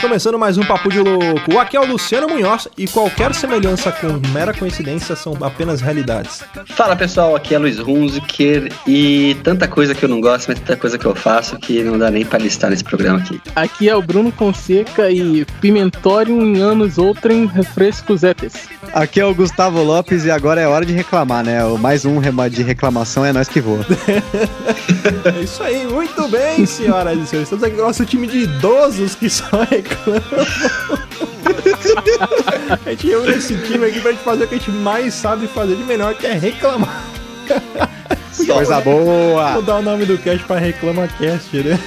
[0.00, 1.58] começando mais um Papo de Louco.
[1.58, 6.42] Aqui é o Luciano Munhoz e qualquer semelhança com mera coincidência são apenas realidades.
[6.68, 10.76] Fala pessoal, aqui é Luiz Hunziker e tanta coisa que eu não gosto, mas tanta
[10.76, 13.40] coisa que eu faço que não dá nem pra listar nesse programa aqui.
[13.54, 18.68] Aqui é o Bruno Fonseca e Pimentório em anos outrem refrescos étes.
[18.94, 21.62] Aqui é o Gustavo Lopes e agora é hora de reclamar, né?
[21.64, 22.20] O mais um
[22.50, 23.84] de reclamação é nós que voa.
[25.36, 27.46] é isso aí, muito bem, senhoras e senhores.
[27.46, 29.89] Estamos aqui com o nosso time de idosos que só reclamam.
[32.86, 35.46] A gente reúne esse time aqui pra gente fazer o que a gente mais sabe
[35.48, 37.04] fazer de melhor, que é reclamar.
[38.46, 39.52] Coisa boa!
[39.54, 41.78] Vou dar o nome do cast pra Reclama Cast, né?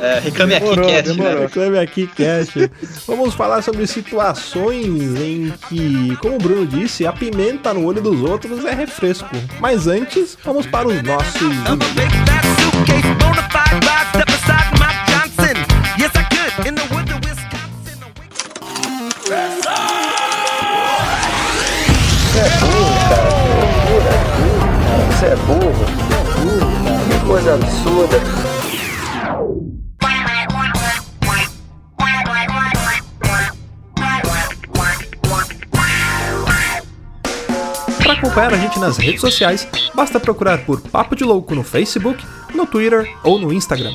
[0.00, 1.14] É, Reclame Aqui demorou, Cast, né?
[1.14, 1.34] demorou.
[1.34, 1.40] né?
[1.46, 2.70] Reclame Aqui Cast.
[3.06, 4.86] Vamos falar sobre situações
[5.20, 9.28] em que, como o Bruno disse, a pimenta no olho dos outros é refresco.
[9.60, 11.42] Mas antes, vamos para os nossos...
[25.30, 27.20] é burro, é burro, cara.
[27.20, 28.16] Que coisa absurda.
[38.02, 42.24] Para acompanhar a gente nas redes sociais, basta procurar por Papo de Louco no Facebook
[42.52, 43.94] no Twitter ou no Instagram.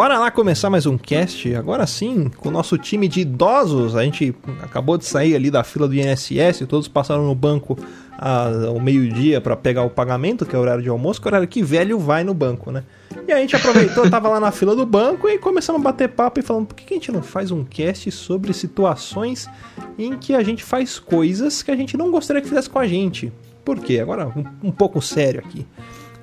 [0.00, 1.54] bora lá começar mais um cast.
[1.54, 3.94] Agora sim, com o nosso time de idosos.
[3.94, 7.76] A gente acabou de sair ali da fila do INSS, todos passaram no banco
[8.18, 11.32] ao meio-dia para pegar o pagamento, que é o horário de almoço, que é o
[11.32, 12.82] horário que velho vai no banco, né?
[13.28, 16.40] E a gente aproveitou, tava lá na fila do banco e começamos a bater papo
[16.40, 19.50] e falando, por que a gente não faz um cast sobre situações
[19.98, 22.86] em que a gente faz coisas que a gente não gostaria que fizesse com a
[22.86, 23.30] gente?
[23.62, 24.00] Por quê?
[24.00, 25.66] Agora, um, um pouco sério aqui.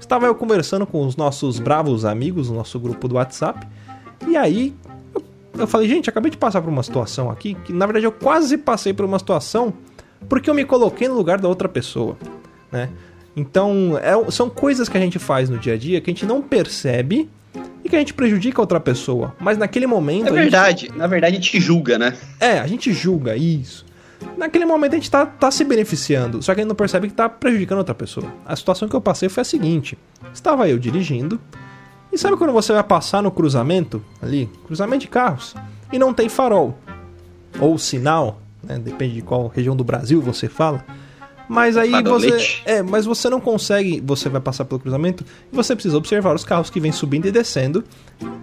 [0.08, 3.68] Estava eu conversando com os nossos bravos amigos, o nosso grupo do WhatsApp,
[4.26, 4.74] e aí
[5.14, 5.22] eu,
[5.60, 8.58] eu falei, gente, acabei de passar por uma situação aqui, que na verdade eu quase
[8.58, 9.74] passei por uma situação
[10.30, 12.18] porque eu me coloquei no lugar da outra pessoa,
[12.72, 12.88] né?
[13.36, 16.26] Então, é, são coisas que a gente faz no dia a dia que a gente
[16.26, 17.30] não percebe
[17.84, 19.36] e que a gente prejudica outra pessoa.
[19.38, 20.30] Mas naquele momento.
[20.30, 20.98] É verdade, gente...
[20.98, 22.14] na verdade a gente julga, né?
[22.40, 23.86] É, a gente julga isso
[24.38, 27.14] naquele momento a gente tá, tá se beneficiando, só que a gente não percebe que
[27.14, 28.28] tá prejudicando outra pessoa.
[28.46, 29.98] A situação que eu passei foi a seguinte:
[30.34, 31.40] estava eu dirigindo,
[32.12, 35.56] e sabe quando você vai passar no cruzamento, ali, cruzamento de carros,
[35.92, 36.78] e não tem farol,
[37.60, 40.86] ou sinal, né, depende de qual região do Brasil você fala.
[41.50, 42.62] Mas aí você.
[42.66, 44.04] É, mas você não consegue.
[44.06, 47.32] Você vai passar pelo cruzamento e você precisa observar os carros que vêm subindo e
[47.32, 47.86] descendo.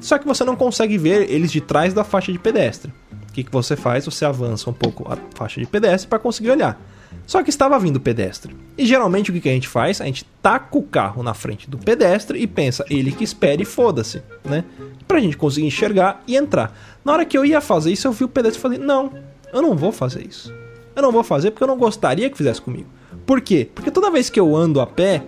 [0.00, 2.90] Só que você não consegue ver eles de trás da faixa de pedestre
[3.34, 4.04] que, que você faz?
[4.04, 6.80] Você avança um pouco a faixa de pedestre para conseguir olhar.
[7.26, 8.56] Só que estava vindo pedestre.
[8.78, 10.00] E geralmente o que, que a gente faz?
[10.00, 13.66] A gente taca o carro na frente do pedestre e pensa, ele que espere e
[13.66, 14.64] foda-se, né?
[15.06, 16.76] Pra gente conseguir enxergar e entrar.
[17.04, 19.12] Na hora que eu ia fazer isso, eu vi o pedestre e falei, não,
[19.52, 20.52] eu não vou fazer isso.
[20.94, 22.88] Eu não vou fazer porque eu não gostaria que fizesse comigo.
[23.26, 23.68] Por quê?
[23.74, 25.22] Porque toda vez que eu ando a pé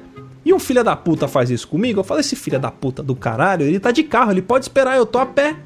[0.44, 3.16] e um filho da puta faz isso comigo, eu falo, esse filho da puta do
[3.16, 5.56] caralho, ele tá de carro, ele pode esperar, eu tô a pé,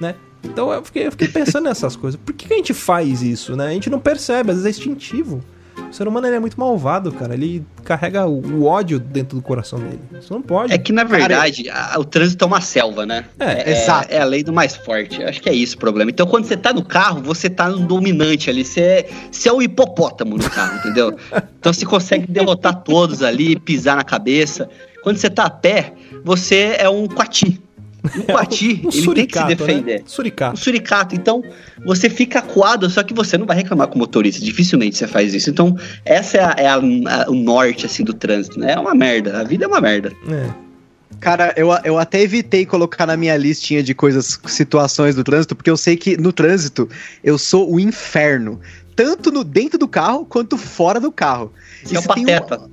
[0.00, 0.14] né?
[0.42, 2.18] Então eu fiquei, eu fiquei pensando nessas coisas.
[2.24, 3.66] Por que, que, a gente faz isso, né?
[3.66, 5.42] A gente não percebe, às vezes é instintivo.
[5.90, 7.34] O ser humano é muito malvado, cara.
[7.34, 10.00] Ele carrega o ódio dentro do coração dele.
[10.20, 10.72] Isso não pode.
[10.72, 13.24] É que, na verdade, cara, a, o trânsito é uma selva, né?
[13.38, 14.06] É, é, exato.
[14.08, 15.22] É a lei do mais forte.
[15.24, 16.10] Acho que é isso o problema.
[16.10, 18.64] Então, quando você tá no carro, você tá no dominante ali.
[18.64, 21.16] Você é, você é o hipopótamo no carro, entendeu?
[21.60, 24.66] Então, você consegue derrotar todos ali, pisar na cabeça.
[25.02, 25.92] Quando você tá a pé,
[26.24, 27.60] você é um coati
[28.02, 29.98] O coati, O ele tem que se suricato, defender.
[29.98, 30.02] né?
[30.06, 30.54] Suricato.
[30.54, 31.14] O suricato.
[31.14, 31.42] Então,
[31.84, 34.44] você fica acuado, só que você não vai reclamar com o motorista.
[34.44, 35.50] Dificilmente você faz isso.
[35.50, 36.76] Então, essa é, a- é a-
[37.24, 38.72] a- o norte, assim, do trânsito, né?
[38.72, 39.38] É uma merda.
[39.40, 40.12] A vida é uma merda.
[40.28, 40.70] É.
[41.18, 45.68] Cara, eu, eu até evitei colocar na minha listinha de coisas, situações do trânsito, porque
[45.68, 46.88] eu sei que no trânsito
[47.22, 48.58] eu sou o inferno.
[49.00, 51.50] Tanto no dentro do carro quanto fora do carro.
[51.82, 52.70] Você é o Isso tem um- pateta.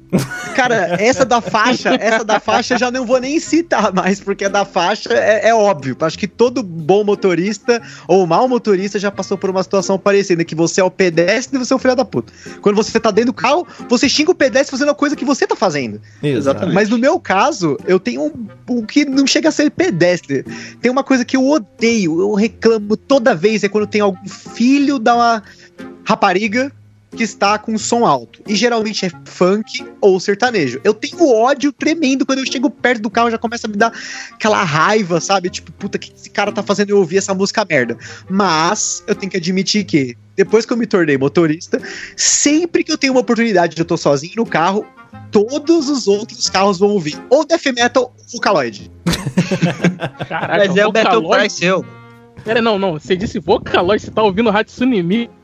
[0.55, 4.43] Cara, essa da faixa, essa da faixa eu já não vou nem citar mais, porque
[4.45, 5.95] a da faixa é, é óbvio.
[6.01, 10.55] Acho que todo bom motorista ou mau motorista já passou por uma situação parecida, que
[10.55, 12.33] você é o pedestre e você é o filho da puta.
[12.61, 15.47] Quando você tá dentro do carro, você xinga o pedestre fazendo a coisa que você
[15.47, 16.01] tá fazendo.
[16.21, 16.73] Exatamente.
[16.73, 20.43] Mas no meu caso, eu tenho um, um que não chega a ser pedestre.
[20.81, 24.99] Tem uma coisa que eu odeio, eu reclamo toda vez, é quando tem algum filho
[24.99, 25.43] da uma
[26.07, 26.71] rapariga
[27.15, 28.41] que está com som alto.
[28.47, 30.79] E geralmente é funk ou sertanejo.
[30.83, 33.91] Eu tenho ódio tremendo quando eu chego perto do carro, já começa a me dar
[34.31, 35.49] aquela raiva, sabe?
[35.49, 37.97] Tipo, puta, o que esse cara tá fazendo eu ouvir essa música merda?
[38.29, 41.81] Mas eu tenho que admitir que, depois que eu me tornei motorista,
[42.15, 44.85] sempre que eu tenho uma oportunidade de eu tô sozinho no carro,
[45.31, 48.91] todos os outros carros vão ouvir ou death metal ou vocaloid.
[50.29, 51.85] Caraca, Mas é o Battle Vocaloid- Cry seu.
[52.43, 52.93] Pera, não, não.
[52.93, 55.36] Você disse Vocaloid, você tá ouvindo Hatsune Miku.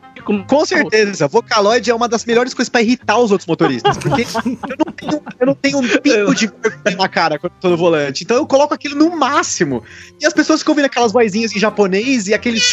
[0.47, 4.23] Com certeza, vocaloid é uma das melhores coisas pra irritar os outros motoristas, porque
[4.69, 7.69] eu não tenho, eu não tenho um pingo de vergonha na cara quando eu tô
[7.69, 9.83] no volante, então eu coloco aquilo no máximo.
[10.21, 12.63] E as pessoas ficam ouvindo aquelas vozinhas em japonês e aqueles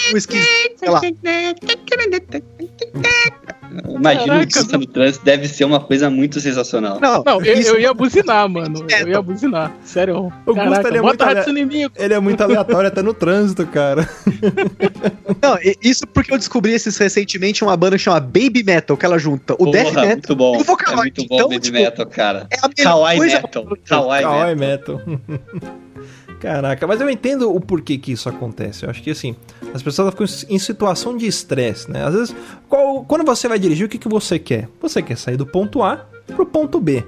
[0.77, 1.01] sei lá,
[3.89, 6.99] Imagina o motorista no trânsito, deve ser uma coisa muito sensacional.
[7.01, 8.85] não, Não, eu, isso- eu ia buzinar, mano.
[9.01, 9.73] Eu ia buzinar.
[9.85, 10.33] Sério.
[10.47, 11.95] O Caraca, Gusta, ele é muito- Miku.
[11.97, 14.09] Ele é muito aleatório até no trânsito, cara.
[15.43, 19.19] não, isso porque eu descobri esses recentemente uma banda que chama Baby Metal, que ela
[19.19, 20.57] junta o Porra, death metal muito bom.
[20.57, 21.01] e o Vocaloid.
[21.01, 22.47] É muito bom Então, Baby tipo, Metal, cara.
[22.51, 23.77] é a melhor Kawaii coisa Metal.
[23.87, 25.01] Kawaii Kawaii Metal.
[25.07, 25.71] Metal.
[26.41, 28.85] Caraca, mas eu entendo o porquê que isso acontece.
[28.85, 29.37] Eu acho que assim,
[29.75, 32.05] as pessoas ficam em situação de estresse, né?
[32.05, 32.37] Às vezes,
[32.69, 34.69] qual- quando você vai dirigir, o que, que você quer?
[34.81, 37.05] Você quer sair do ponto A pro ponto B.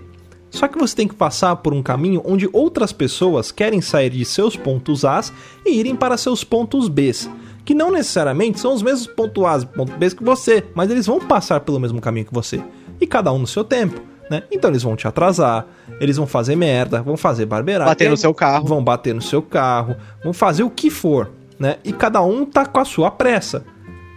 [0.51, 4.23] Só que você tem que passar por um caminho onde outras pessoas querem sair de
[4.23, 5.23] seus pontos A
[5.65, 7.11] e irem para seus pontos B.
[7.65, 11.07] Que não necessariamente são os mesmos pontos A e pontos B que você, mas eles
[11.07, 12.63] vão passar pelo mesmo caminho que você.
[13.01, 13.99] E cada um no seu tempo.
[14.33, 14.45] Né?
[14.51, 15.67] Então eles vão te atrasar,
[16.01, 17.91] eles vão fazer merda, vão fazer barbeirada.
[17.91, 18.67] Bater no seu carro.
[18.67, 19.95] Vão bater no seu carro,
[20.25, 21.77] vão fazer o que for, né?
[21.85, 23.63] E cada um tá com a sua pressa.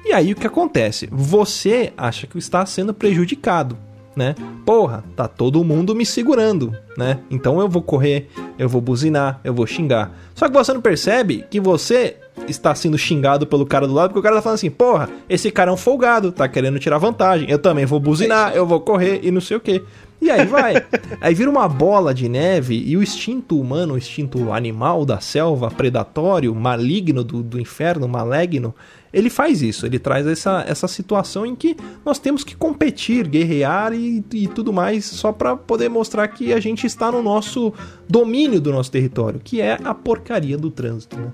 [0.05, 1.09] E aí o que acontece?
[1.11, 3.77] Você acha que está sendo prejudicado,
[4.15, 4.35] né?
[4.65, 7.19] Porra, tá todo mundo me segurando, né?
[7.29, 10.17] Então eu vou correr, eu vou buzinar, eu vou xingar.
[10.33, 12.15] Só que você não percebe que você
[12.47, 15.49] está sendo xingado pelo cara do lado, porque o cara tá falando assim, porra, esse
[15.51, 17.49] cara é um folgado, tá querendo tirar vantagem.
[17.49, 19.83] Eu também vou buzinar, eu vou correr e não sei o quê.
[20.21, 20.75] E aí vai.
[21.21, 25.69] aí vira uma bola de neve e o instinto humano, o instinto animal da selva,
[25.69, 28.73] predatório, maligno do, do inferno, maligno,
[29.13, 29.85] ele faz isso.
[29.85, 34.73] Ele traz essa, essa situação em que nós temos que competir, guerrear e, e tudo
[34.73, 37.73] mais, só para poder mostrar que a gente está no nosso
[38.09, 41.31] domínio do nosso território, que é a porcaria do trânsito, né?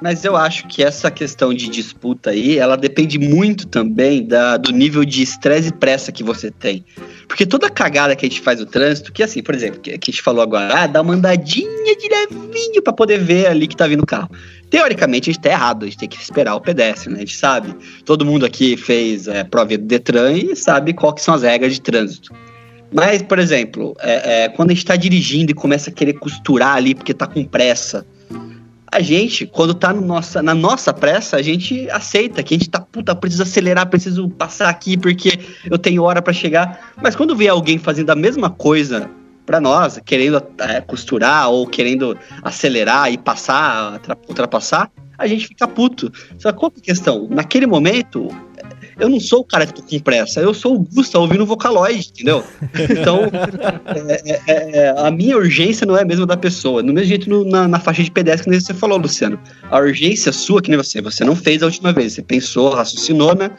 [0.00, 4.72] Mas eu acho que essa questão de disputa aí, ela depende muito também da, do
[4.72, 6.84] nível de estresse e pressa que você tem.
[7.28, 10.10] Porque toda cagada que a gente faz no trânsito, que assim, por exemplo, que, que
[10.10, 13.76] a gente falou agora, ah, dá uma andadinha de levinho pra poder ver ali que
[13.76, 14.30] tá vindo o carro.
[14.70, 17.16] Teoricamente a gente tá errado, a gente tem que esperar o pedestre, né?
[17.16, 17.74] A gente sabe.
[18.04, 21.74] Todo mundo aqui fez é, prova do Detran e sabe qual que são as regras
[21.74, 22.32] de trânsito.
[22.92, 26.76] Mas, por exemplo, é, é, quando a gente tá dirigindo e começa a querer costurar
[26.76, 28.04] ali porque tá com pressa,
[28.92, 32.68] a gente, quando tá no nossa, na nossa pressa, a gente aceita que a gente
[32.68, 36.92] tá, puta, preciso acelerar, preciso passar aqui porque eu tenho hora pra chegar.
[37.00, 39.08] Mas quando vê alguém fazendo a mesma coisa
[39.46, 46.12] pra nós, querendo é, costurar ou querendo acelerar e passar, ultrapassar, a gente fica puto.
[46.38, 47.28] Só que qual é a questão?
[47.30, 48.28] Naquele momento,
[49.00, 52.10] eu não sou o cara que tô com pressa, eu sou o Gusta ouvindo Vocaloid,
[52.10, 52.44] entendeu?
[52.90, 53.22] Então,
[54.08, 56.82] é, é, é, a minha urgência não é a mesma da pessoa.
[56.82, 59.38] Do mesmo jeito no- na, na faixa de pedestre que você falou, Luciano.
[59.70, 62.12] A urgência sua, que nem você, você não fez a última vez.
[62.12, 63.50] Você pensou, raciocinou, né?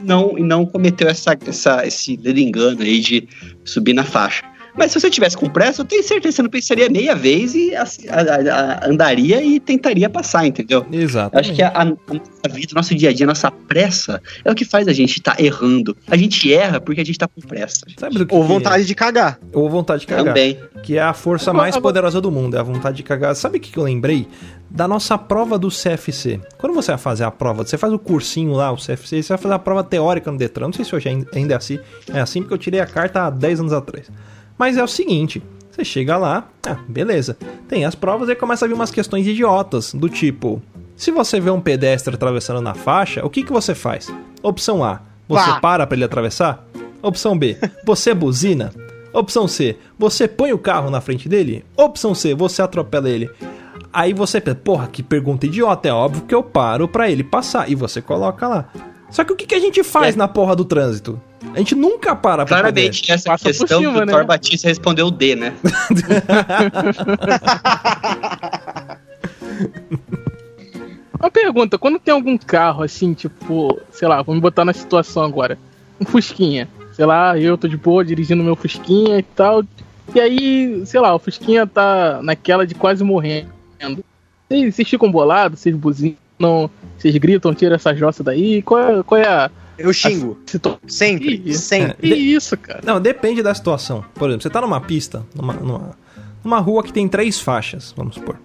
[0.00, 3.28] Não, e não cometeu essa, essa, esse engano aí de
[3.64, 4.44] subir na faixa.
[4.78, 7.54] Mas se você tivesse com pressa, eu tenho certeza que você não pensaria meia vez
[7.54, 8.54] e assim, a- a-
[8.84, 10.86] a- andaria e tentaria passar, entendeu?
[10.92, 11.34] Exato.
[11.36, 14.22] Eu acho que a, a- nossa vida, o nosso dia a dia, a nossa pressa
[14.44, 15.96] é o que faz a gente estar errando.
[16.08, 17.80] A gente erra porque a gente tá com pressa.
[17.98, 19.38] Sabe do que Ou que- vontade de cagar.
[19.52, 20.26] Ou vontade de cagar.
[20.26, 20.58] Também.
[20.82, 23.34] Que é a força mais poderosa do mundo, é a vontade de cagar.
[23.34, 24.28] Sabe o que que eu lembrei?
[24.70, 26.40] Da nossa prova do CFC.
[26.58, 29.38] Quando você vai fazer a prova, você faz o cursinho lá, o CFC, você vai
[29.38, 30.66] fazer a prova teórica no Detran.
[30.66, 31.78] Não sei se hoje ainda ainda é assim,
[32.12, 34.06] é assim, porque eu tirei a carta há 10 anos atrás.
[34.58, 37.36] Mas é o seguinte: você chega lá, ah, beleza.
[37.68, 40.60] Tem as provas e começa a vir umas questões idiotas, do tipo:
[40.96, 44.12] se você vê um pedestre atravessando na faixa, o que, que você faz?
[44.42, 45.60] Opção A, você Vá.
[45.60, 46.64] para para ele atravessar?
[47.00, 48.72] Opção B, você buzina?
[49.12, 51.64] Opção C, você põe o carro na frente dele?
[51.76, 53.30] Opção C, você atropela ele.
[53.92, 57.70] Aí você pensa, porra, que pergunta idiota, é óbvio que eu paro pra ele passar.
[57.70, 58.68] E você coloca lá.
[59.10, 60.18] Só que o que, que a gente faz É.
[60.18, 61.18] na porra do trânsito?
[61.54, 62.72] A gente nunca para pra poder.
[62.72, 64.12] Claramente, essa Passa questão cima, que o né?
[64.12, 65.54] Thor Batista respondeu o D, né?
[71.18, 75.58] Uma pergunta, quando tem algum carro assim, tipo, sei lá, vamos botar na situação agora,
[76.00, 76.68] um Fusquinha.
[76.92, 79.64] Sei lá, eu tô de boa dirigindo meu Fusquinha e tal.
[80.14, 83.48] E aí, sei lá, o Fusquinha tá naquela de quase morrendo.
[84.48, 88.62] Vocês, vocês ficam bolados, vocês buzinam, vocês gritam, tira essa jossa daí.
[88.62, 90.38] Qual é, qual é a Eu xingo.
[90.86, 91.42] Sempre.
[91.44, 92.08] Ih, Sempre.
[92.08, 92.80] Que isso, cara?
[92.84, 94.04] Não, depende da situação.
[94.14, 95.90] Por exemplo, você tá numa pista, numa, numa,
[96.44, 98.36] numa rua que tem três faixas, vamos supor.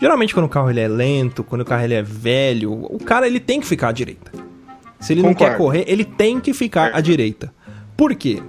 [0.00, 3.26] Geralmente quando o carro ele é lento, quando o carro ele é velho, o cara
[3.26, 4.32] ele tem que ficar à direita.
[4.98, 5.52] Se ele não Concordo.
[5.52, 7.52] quer correr, ele tem que ficar à direita.
[7.96, 8.42] Por quê?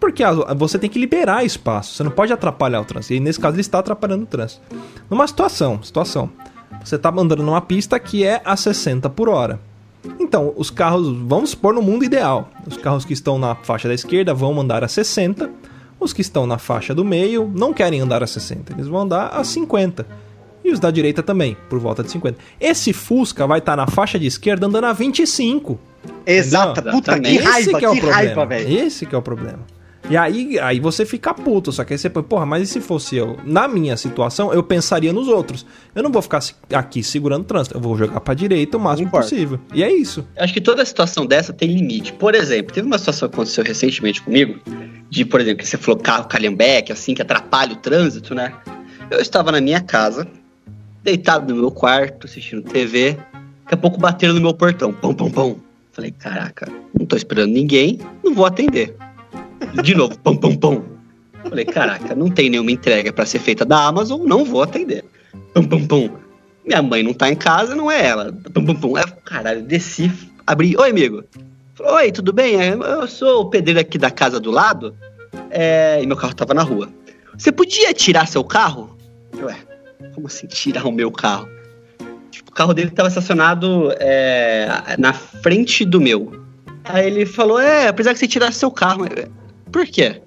[0.00, 0.22] Porque
[0.56, 3.14] você tem que liberar espaço, você não pode atrapalhar o trânsito.
[3.14, 4.62] E nesse caso ele está atrapalhando o trânsito.
[5.08, 6.30] Numa situação, situação.
[6.84, 9.60] Você tá andando numa pista que é a 60 por hora.
[10.18, 13.94] Então, os carros, vamos supor no mundo ideal, os carros que estão na faixa da
[13.94, 15.50] esquerda vão andar a 60,
[15.98, 19.28] os que estão na faixa do meio não querem andar a 60, eles vão andar
[19.28, 20.06] a 50.
[20.64, 22.38] E os da direita também, por volta de 50.
[22.60, 25.78] Esse Fusca vai estar na faixa de esquerda andando a 25.
[26.26, 26.82] Exata.
[26.82, 28.14] Puta, que raiva, Esse que é o que problema.
[28.16, 28.78] raiva, velho.
[28.80, 29.60] Esse que é o problema.
[30.08, 32.80] E aí, aí você fica puto, só que aí você põe, porra, mas e se
[32.80, 33.36] fosse eu?
[33.44, 35.66] Na minha situação, eu pensaria nos outros.
[35.96, 36.38] Eu não vou ficar
[36.72, 39.58] aqui segurando o trânsito, eu vou jogar pra direita o máximo possível.
[39.74, 40.24] E é isso.
[40.38, 42.12] Acho que toda situação dessa tem limite.
[42.12, 44.60] Por exemplo, teve uma situação que aconteceu recentemente comigo,
[45.10, 48.52] de, por exemplo, que você falou carro calhambeque, assim, que atrapalha o trânsito, né?
[49.10, 50.26] Eu estava na minha casa,
[51.02, 53.18] deitado no meu quarto, assistindo TV,
[53.64, 55.56] daqui a pouco bateram no meu portão, pão, pão, pão.
[55.90, 58.94] Falei, caraca, não tô esperando ninguém, não vou atender.
[59.82, 60.84] De novo, pão, pão, pão.
[61.42, 65.04] Falei, caraca, não tem nenhuma entrega pra ser feita da Amazon, não vou atender.
[65.54, 66.10] Pum, pum, pum.
[66.64, 68.32] Minha mãe não tá em casa, não é ela.
[68.52, 68.96] Pum, pum, pum.
[68.96, 70.10] Aí, caralho, desci,
[70.46, 70.76] abri.
[70.76, 71.24] Oi, amigo.
[71.74, 72.60] Falei, Oi, tudo bem?
[72.60, 74.94] É, Eu sou o pedreiro aqui da casa do lado.
[75.50, 76.88] É, e meu carro tava na rua.
[77.36, 78.96] Você podia tirar seu carro?
[79.40, 79.56] Ué,
[80.14, 81.48] como assim tirar o meu carro?
[82.30, 86.44] Tipo, o carro dele tava estacionado é, na frente do meu.
[86.84, 89.04] Aí ele falou: É, apesar que você tirasse seu carro.
[89.76, 90.22] Por quê?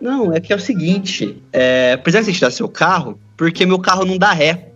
[0.00, 4.04] Não, é que é o seguinte: é, que você tirasse seu carro, porque meu carro
[4.04, 4.72] não dá ré.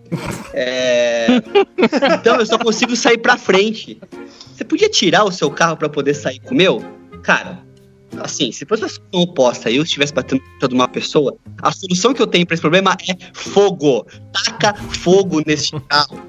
[0.55, 1.27] É,
[2.21, 4.01] então eu só consigo sair pra frente.
[4.55, 6.81] Você podia tirar o seu carro pra poder sair com o meu?
[7.25, 7.59] Cara,
[8.21, 12.15] assim, se fosse a situação oposta e eu estivesse batendo de uma pessoa, a solução
[12.15, 14.07] que eu tenho pra esse problema é fogo.
[14.33, 16.23] Taca fogo nesse carro.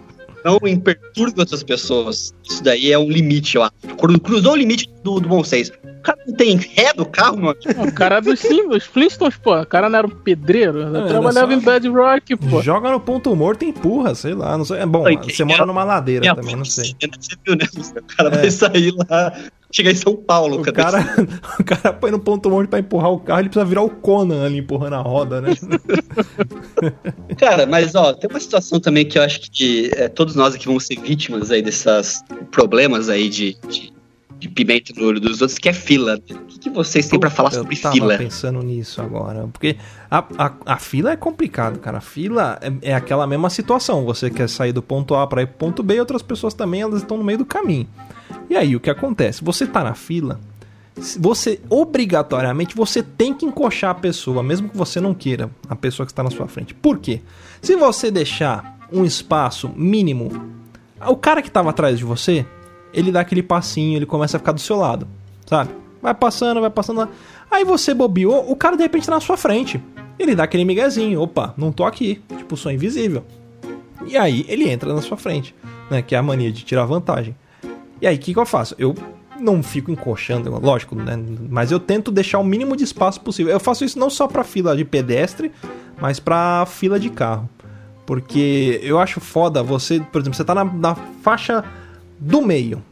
[0.43, 2.33] Não perturbe outras pessoas.
[2.49, 3.73] Isso daí é um limite, eu acho.
[3.97, 5.71] Cru- Cruzou o limite do, do bom senso.
[5.83, 7.55] O cara não tem ré do carro, mano.
[7.87, 9.57] O cara dos sim, os Flintstones, pô.
[9.61, 10.89] O cara não era um pedreiro.
[10.89, 12.61] Não, trabalhava era em só- Bad Rock, pô.
[12.61, 14.79] Joga no ponto morto e empurra, sei lá, não sei.
[14.79, 16.93] É bom, Oi, você mora numa ladeira Minha também, não sei.
[16.93, 17.65] piscina, Você viu, né?
[17.97, 19.33] O cara vai sair lá,
[19.71, 20.59] chegar em São Paulo.
[20.59, 20.99] O cara,
[21.57, 24.45] o cara põe no ponto morto pra empurrar o carro, ele precisa virar o Conan
[24.45, 25.51] ali empurrando a roda, né?
[27.37, 30.65] Cara, mas ó, tem uma situação também que eu acho que é, todos nós aqui
[30.67, 31.85] vamos ser vítimas aí desses
[32.51, 33.93] problemas aí de, de,
[34.37, 36.15] de pimenta no olho dos outros, que é fila.
[36.15, 38.17] O que, que vocês têm pra falar Eu sobre tava fila?
[38.17, 39.47] pensando nisso agora.
[39.51, 39.77] Porque
[40.09, 41.97] a, a, a fila é complicado, cara.
[41.97, 44.05] A fila é, é aquela mesma situação.
[44.05, 46.81] Você quer sair do ponto A pra ir pro ponto B e outras pessoas também
[46.81, 47.87] elas estão no meio do caminho.
[48.49, 49.43] E aí, o que acontece?
[49.43, 50.39] Você tá na fila,
[51.19, 56.05] você obrigatoriamente você tem que encoxar a pessoa, mesmo que você não queira, a pessoa
[56.05, 56.73] que está na sua frente.
[56.73, 57.21] Por quê?
[57.61, 60.29] Se você deixar um espaço mínimo,
[61.07, 62.45] o cara que estava atrás de você,
[62.93, 65.07] ele dá aquele passinho, ele começa a ficar do seu lado,
[65.45, 65.71] sabe?
[66.01, 67.09] Vai passando, vai passando lá.
[67.49, 69.81] Aí você bobeou, o cara de repente tá na sua frente.
[70.19, 73.23] Ele dá aquele miguezinho, opa, não tô aqui, tipo, sou invisível.
[74.05, 75.55] E aí ele entra na sua frente,
[75.89, 76.01] né?
[76.01, 77.35] Que é a mania de tirar vantagem.
[78.01, 78.75] E aí, o que, que eu faço?
[78.77, 78.93] Eu
[79.39, 81.17] não fico encoxando, lógico, né?
[81.49, 83.51] Mas eu tento deixar o mínimo de espaço possível.
[83.51, 85.51] Eu faço isso não só pra fila de pedestre,
[86.01, 87.49] mas pra fila de carro.
[88.05, 91.63] Porque eu acho foda você, por exemplo, você tá na, na faixa
[92.19, 92.83] do meio.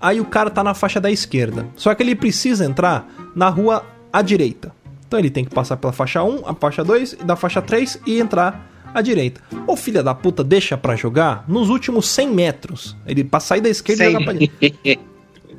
[0.00, 1.66] Aí o cara tá na faixa da esquerda.
[1.76, 4.72] Só que ele precisa entrar na rua à direita.
[5.06, 8.00] Então ele tem que passar pela faixa 1, a faixa 2 e da faixa 3
[8.06, 9.40] e entrar à direita.
[9.66, 12.96] O filho da puta deixa pra jogar nos últimos 100 metros.
[13.06, 15.08] Ele pra sair da esquerda e jogar pra direita.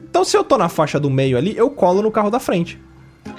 [0.09, 2.79] Então se eu tô na faixa do meio ali, eu colo no carro da frente.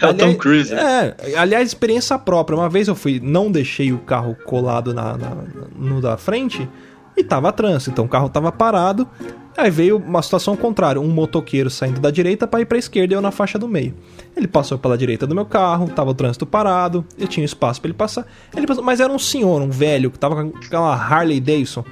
[0.00, 0.73] É o Tom Cruise.
[0.73, 2.57] É, aliás, experiência própria.
[2.59, 5.37] Uma vez eu fui, não deixei o carro colado na, na-
[5.76, 6.69] no da frente
[7.16, 7.90] e tava trânsito.
[7.90, 9.07] Então o carro tava parado.
[9.57, 13.16] Aí veio uma situação contrária: um motoqueiro saindo da direita pra ir pra esquerda e
[13.16, 13.95] eu na faixa do meio.
[14.37, 17.88] Ele passou pela direita do meu carro, tava o trânsito parado, eu tinha espaço pra
[17.88, 18.25] ele passar.
[18.57, 21.85] Ele passou, mas era um senhor, um velho, que tava com aquela Harley Davidson.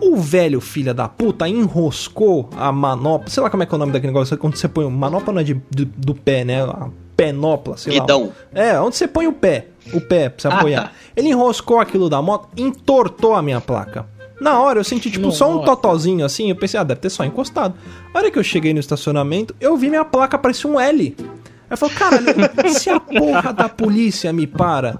[0.00, 3.28] O velho filho da puta enroscou a manopla.
[3.28, 4.36] Sei lá como é que é o nome daquele negócio.
[4.38, 4.88] Quando você põe.
[4.88, 6.62] Manopla não é de, do, do pé, né?
[6.62, 6.88] A
[7.26, 8.00] penopla, sei lá.
[8.00, 8.32] Guidão.
[8.54, 9.66] É, onde você põe o pé.
[9.92, 10.82] O pé pra você Ah, apoiar.
[10.84, 10.92] tá.
[11.16, 14.06] Ele enroscou aquilo da moto, entortou a minha placa.
[14.40, 16.50] Na hora eu senti, tipo, só um totozinho assim.
[16.50, 17.74] Eu pensei, ah, deve ter só encostado.
[18.12, 21.14] A hora que eu cheguei no estacionamento, eu vi minha placa parecia um L.
[21.18, 21.26] Aí
[21.70, 22.26] eu falei, caralho,
[22.70, 24.98] se a porra da polícia me para,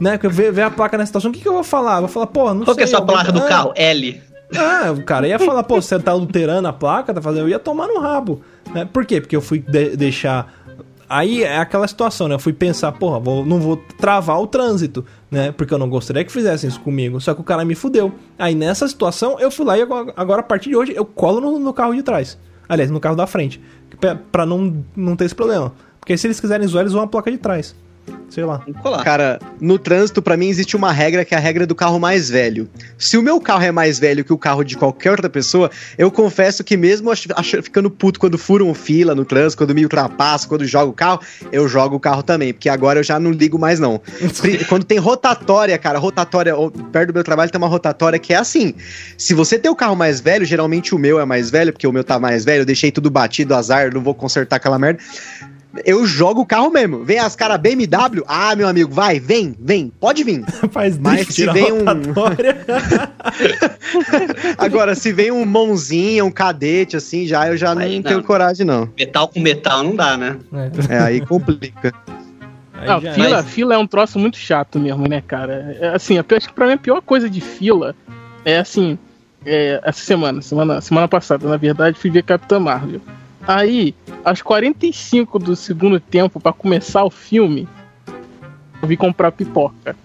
[0.00, 0.16] né?
[0.18, 1.96] Que eu ver, a placa na estação, o que, que eu vou falar?
[1.96, 2.96] Eu vou falar, porra, não Qual que é a sei.
[2.96, 3.72] sua placa do Ah, carro?
[3.76, 4.20] L.
[4.56, 7.42] ah, o cara ia falar, pô, você tá luterando a placa, tá fazendo.
[7.42, 8.40] Eu ia tomar no rabo.
[8.74, 8.84] Né?
[8.90, 9.20] Por quê?
[9.20, 10.52] Porque eu fui de- deixar.
[11.08, 12.34] Aí é aquela situação, né?
[12.34, 15.52] Eu fui pensar, porra, vou- não vou travar o trânsito, né?
[15.52, 17.20] Porque eu não gostaria que fizessem isso comigo.
[17.20, 18.12] Só que o cara me fudeu.
[18.38, 21.40] Aí nessa situação, eu fui lá e agora, agora, a partir de hoje eu colo
[21.40, 22.36] no, no carro de trás.
[22.68, 23.60] Aliás, no carro da frente.
[24.32, 25.72] Pra não, não ter esse problema.
[26.00, 27.74] Porque se eles quiserem zoar, eles zoam a placa de trás.
[28.28, 28.62] Sei lá.
[29.02, 32.28] Cara, no trânsito, pra mim, existe uma regra que é a regra do carro mais
[32.28, 32.68] velho.
[32.98, 36.10] Se o meu carro é mais velho que o carro de qualquer outra pessoa, eu
[36.10, 40.48] confesso que mesmo ach- ach- ficando puto quando furam fila no trânsito, quando me ultrapassam,
[40.48, 41.20] quando jogo o carro,
[41.50, 44.00] eu jogo o carro também, porque agora eu já não ligo mais não.
[44.68, 46.52] Quando tem rotatória, cara, rotatória,
[46.92, 48.74] perto do meu trabalho tem uma rotatória que é assim,
[49.16, 51.92] se você tem o carro mais velho, geralmente o meu é mais velho, porque o
[51.92, 55.00] meu tá mais velho, eu deixei tudo batido, azar, não vou consertar aquela merda.
[55.84, 57.04] Eu jogo o carro mesmo.
[57.04, 58.22] Vem as caras BMW.
[58.26, 60.44] Ah, meu amigo, vai, vem, vem, pode vir.
[60.70, 61.84] Faz Mas drift se vem um-.
[64.58, 68.02] Agora, se vem um mãozinha, um cadete, assim, já eu já não, Aí não.
[68.02, 68.88] tenho coragem, não.
[68.98, 70.36] Metal com metal não dá, né?
[70.88, 70.94] É.
[70.94, 71.92] É, aí complica.
[72.74, 75.76] Aí Não, fila, Mas- fila é um troço muito chato mesmo, né, cara?
[75.80, 77.94] É, assim, eu acho que pra mim a pior coisa de fila
[78.44, 78.98] é assim.
[79.44, 83.00] é, essa semana, semana, semana passada, na verdade, fui ver Capitã Marvel.
[83.46, 87.68] Aí, aos 45 do segundo tempo, pra começar o filme,
[88.82, 89.96] eu vi comprar pipoca.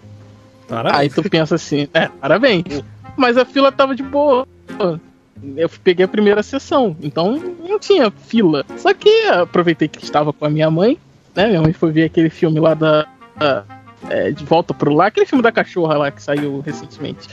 [0.67, 0.95] Parabéns.
[0.95, 2.83] Aí tu pensa assim, é, parabéns.
[3.17, 4.47] Mas a fila tava de boa.
[5.57, 7.35] Eu peguei a primeira sessão, então
[7.67, 8.63] não tinha fila.
[8.77, 10.97] Só que aproveitei que estava com a minha mãe,
[11.35, 11.47] né?
[11.47, 13.07] Minha mãe foi ver aquele filme lá da.
[13.37, 13.63] da-
[14.09, 17.29] é, de volta pro lar, aquele filme da cachorra lá que saiu recentemente.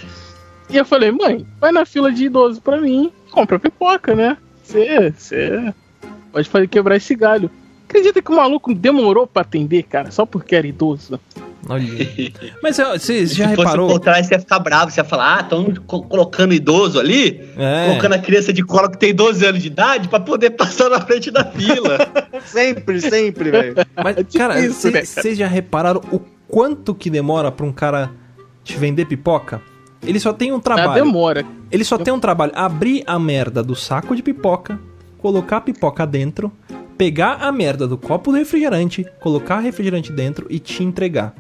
[0.69, 4.37] E eu falei, mãe, vai na fila de idoso pra mim, compra pipoca, né?
[4.63, 5.11] Você.
[5.17, 5.73] Você
[6.33, 7.51] pode fazer quebrar esse galho.
[7.89, 11.19] Acredita que o maluco demorou pra atender, cara, só porque era idoso?
[11.69, 11.85] Olha.
[12.63, 13.89] Mas você já Se fosse o reparou?
[13.89, 14.91] contrário, você ia ficar bravo.
[14.91, 17.87] Você ia falar, ah, estão colocando idoso ali, É.
[17.89, 21.01] colocando a criança de cola que tem 12 anos de idade pra poder passar na
[21.01, 21.99] frente da fila.
[22.45, 23.75] Sempre, sempre, velho.
[24.03, 28.11] Mas, É cara, isso, né, vocês já repararam o quanto que demora pra um cara
[28.65, 29.61] te vender pipoca?
[30.07, 31.05] Ele só tem um Ah, trabalho.
[31.05, 31.45] demora.
[31.71, 32.53] Ele só tem um trabalho.
[32.55, 34.79] Abrir a merda do saco de pipoca,
[35.19, 36.51] colocar a pipoca dentro,
[36.97, 41.35] pegar a merda do copo do refrigerante, colocar refrigerante dentro e te entregar.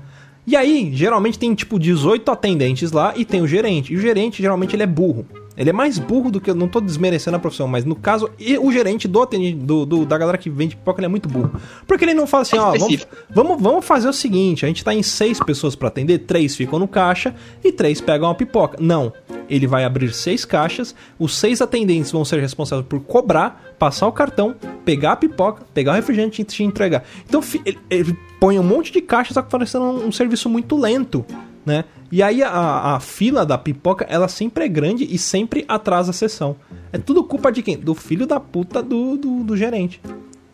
[0.47, 3.93] E aí, geralmente tem tipo 18 atendentes lá e tem o gerente.
[3.93, 5.27] E o gerente, geralmente, ele é burro.
[5.59, 6.49] Ele é mais burro do que.
[6.51, 10.07] Eu não tô desmerecendo a profissão, mas no caso, e o gerente do, do, do-
[10.07, 11.51] da galera que vende pipoca, ele é muito burro.
[11.87, 14.85] Porque ele não fala assim, É ó, vamos, vamos, vamos fazer o seguinte: a gente
[14.85, 18.79] tá em seis pessoas pra atender, três ficam no caixa e três pegam a pipoca.
[18.81, 19.12] Não.
[19.51, 24.12] Ele vai abrir seis caixas, os seis atendentes vão ser responsáveis por cobrar, passar o
[24.12, 27.03] cartão, pegar a pipoca, pegar o refrigerante e te entregar.
[27.27, 30.77] Então ele, ele põe um monte de caixa, só que parecendo um, um serviço muito
[30.77, 31.25] lento,
[31.68, 31.85] né?
[32.11, 36.14] E aí a, a fila da pipoca, ela sempre é grande e sempre atrasa a
[36.14, 36.57] sessão.
[36.92, 37.76] É tudo culpa de quem?
[37.76, 40.00] Do filho da puta do, do, do gerente.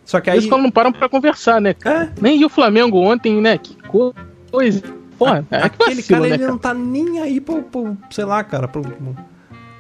[0.05, 0.43] Só que aí.
[0.43, 1.75] que não param pra conversar, né?
[1.85, 3.57] É, Nem o Flamengo ontem, né?
[3.57, 4.15] Que co-
[4.51, 4.83] coisa.
[5.17, 6.51] Porra, é que aquele vacilo, cara né, ele cara?
[6.51, 8.83] não tá nem aí pro, pro sei lá, cara, pro,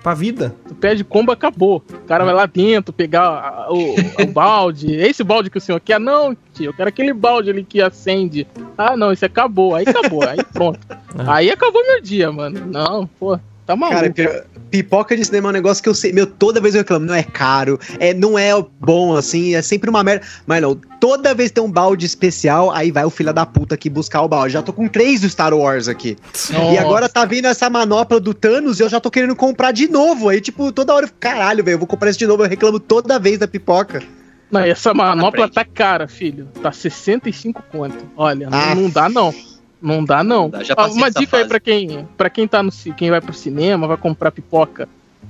[0.05, 0.55] pra vida.
[0.69, 1.83] Tu pede combo, acabou.
[1.91, 5.01] O cara vai lá dentro pegar a- o, o balde.
[5.01, 5.99] É esse balde que o senhor quer?
[5.99, 8.47] Não, tio, eu quero aquele balde ali que acende.
[8.77, 9.75] Ah, não, esse acabou.
[9.75, 10.79] Aí acabou, aí pronto.
[11.27, 12.67] Aí acabou meu dia, mano.
[12.67, 13.97] Não, pô, tá maluco.
[14.01, 16.13] Cara, pi- pipoca de cinema é um negócio que eu sei.
[16.13, 18.51] Meu, toda vez eu reclamo, não é caro, é, não é
[18.81, 20.27] bom assim, é sempre uma merda.
[20.47, 23.89] Mas não, toda vez tem um balde especial, aí vai o filho da puta aqui
[23.89, 24.53] buscar o balde.
[24.55, 26.17] Já tô com três do Star Wars aqui.
[26.51, 26.81] E Nossa.
[26.81, 30.29] agora tá vindo essa manopla do Thanos e eu já tô querendo comprar de novo.
[30.29, 32.43] Aí, tipo, toda hora eu fico, caralho, velho, eu vou comprar isso de novo.
[32.45, 34.03] Eu reclamo toda vez da pipoca.
[34.51, 35.55] Não, essa manopla frente.
[35.55, 36.49] tá cara, filho.
[36.63, 37.97] Tá 65 conto.
[38.17, 38.75] Olha, não- Ah.
[38.75, 39.35] não, dá não.
[39.85, 40.49] Não dá não.
[40.49, 43.99] Dá, uma dica aí pra quem, para quem tá no quem vai pro cinema, vai
[43.99, 44.89] comprar pipoca.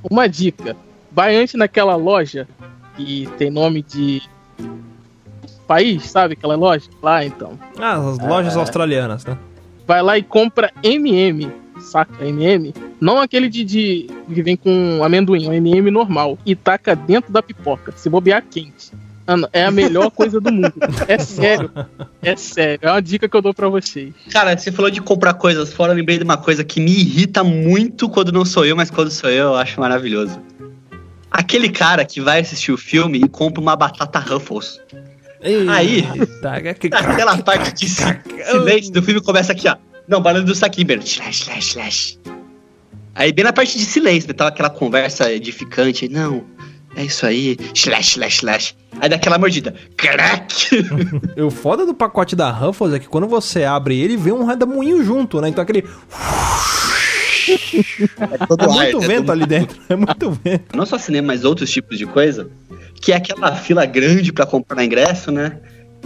[0.08, 0.76] Uma dica.
[1.10, 2.46] Vai antes naquela loja
[2.96, 4.22] que tem nome de
[5.66, 6.34] país, sabe?
[6.34, 7.58] Aquela loja lá, então.
[7.76, 9.36] Ah, as lojas australianas, né?
[9.88, 12.24] Vai lá e compra MM, saca?
[12.24, 12.72] MM.
[13.00, 16.38] Não aquele de, de que vem com amendoim, o MM normal.
[16.46, 17.92] E taca dentro da pipoca.
[17.96, 18.92] Se bobear quente.
[19.26, 20.72] Mano, é a melhor coisa do mundo.
[21.08, 21.70] É sério.
[22.22, 22.80] É sério.
[22.82, 24.12] É uma dica que eu dou pra vocês.
[24.30, 27.42] Cara, você falou de comprar coisas fora, eu lembrei de uma coisa que me irrita
[27.42, 30.38] muito quando não sou eu, mas quando sou eu, eu acho maravilhoso.
[31.30, 34.78] Aquele cara que vai assistir o filme e compra uma batata Ruffles.
[35.68, 36.02] Aí,
[36.40, 39.76] Tá, que- Aquela parte de silêncio do filme começa aqui, ó.
[40.06, 41.08] Não, barulho do saquinho, Bernardo.
[41.08, 42.18] Slash, slash, slash.
[43.14, 46.08] Aí, bem na parte de silêncio, né, tava aquela conversa edificante.
[46.08, 46.44] Não,
[46.96, 47.56] é isso aí.
[47.74, 48.74] Slash, slash, slash.
[49.00, 49.74] Aí dá aquela mordida.
[49.96, 50.54] Crack!
[51.36, 55.04] O foda do pacote da Ruffles é que quando você abre ele, vem um redemoinho
[55.04, 55.48] junto, né?
[55.48, 55.84] Então aquele.
[58.18, 59.78] É todo É muito né, vento ali dentro.
[59.88, 60.76] É muito vento.
[60.76, 62.48] Não só cinema, mas outros tipos de coisa.
[63.00, 65.58] Que é aquela fila grande pra comprar ingresso, né?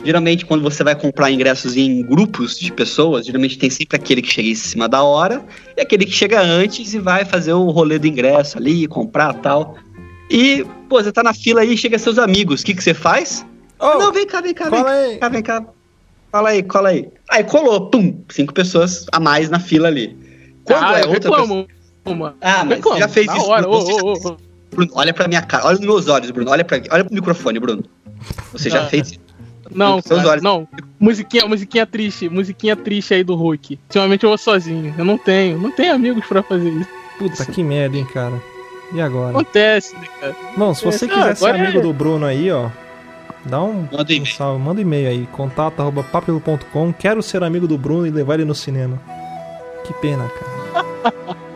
[0.05, 4.31] Geralmente, quando você vai comprar ingressos em grupos de pessoas, geralmente tem sempre aquele que
[4.31, 5.45] chega em cima da hora
[5.77, 9.77] e aquele que chega antes e vai fazer o rolê do ingresso ali, comprar tal.
[10.31, 13.45] E, pô, você tá na fila aí, chega seus amigos, o que, que você faz?
[13.79, 15.17] Ô, Não, vem cá, vem cá, vem cola aí.
[15.19, 15.65] cá, vem cá.
[16.31, 17.09] Cola aí, cola aí.
[17.31, 20.17] Aí colou, pum, cinco pessoas a mais na fila ali.
[20.65, 21.31] Quando ah, é outra.
[22.05, 22.35] Uma.
[22.41, 23.47] Ah, mas você já fez na isso.
[23.47, 23.63] Hora.
[23.63, 24.37] Já ô, ô.
[24.71, 26.51] Bruno, olha pra minha cara, olha nos meus olhos, Bruno.
[26.51, 27.83] Olha, pra, olha pro microfone, Bruno.
[28.53, 28.87] Você já Ah.
[28.87, 29.21] fez isso.
[29.71, 30.43] Não, Seus cara, olhos.
[30.43, 30.67] não.
[30.99, 33.79] Musiquinha, musiquinha triste, musiquinha triste aí do Hulk.
[33.89, 34.95] Ultimamente eu vou sozinho.
[34.97, 36.89] Eu não tenho, não tenho amigos pra fazer isso.
[37.19, 38.41] Puta que merda, hein, cara.
[38.93, 39.31] E agora?
[39.31, 40.35] Acontece, né, cara?
[40.57, 42.69] Bom, se você Ah, quiser ser agora amigo é- do Bruno aí, ó.
[43.45, 44.27] Dá um, Manda um e-mail.
[44.27, 46.93] salve, manda um e-mail aí, contato.papelo.com.
[46.93, 48.99] Quero ser amigo do Bruno e levar ele no cinema.
[49.85, 51.15] Que pena, cara.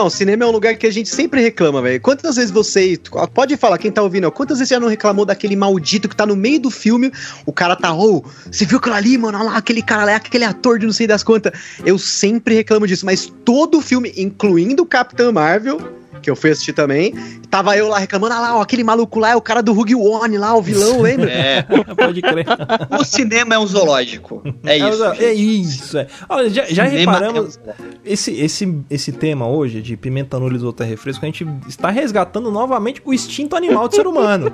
[0.00, 2.00] Não, cinema é um lugar que a gente sempre reclama, velho.
[2.00, 2.98] Quantas vezes você.
[3.34, 6.24] Pode falar, quem tá ouvindo, quantas vezes você já não reclamou daquele maldito que tá
[6.24, 7.12] no meio do filme,
[7.44, 9.36] o cara tá, ô, você viu aquilo ali, mano?
[9.36, 11.52] Olha lá, aquele cara lá, aquele ator de não sei das quantas.
[11.84, 15.99] Eu sempre reclamo disso, mas todo filme, incluindo o Capitão Marvel.
[16.22, 17.14] Que eu fui assistir também.
[17.50, 20.00] Tava eu lá reclamando, ah lá, ó, aquele maluco lá é o cara do Hugh
[20.00, 21.30] One lá, o vilão, lembra?
[21.30, 21.62] É,
[21.96, 22.46] Pode crer.
[22.90, 24.42] o cinema é um zoológico.
[24.64, 25.04] É isso.
[25.04, 25.60] É, é gente.
[25.60, 26.06] isso, é.
[26.28, 27.58] Olha, já, já reparamos.
[27.64, 27.74] é um.
[28.04, 32.50] Esse, esse, esse tema hoje de pimenta no risoto é refresco, a gente está resgatando
[32.50, 34.52] novamente o instinto animal do ser humano.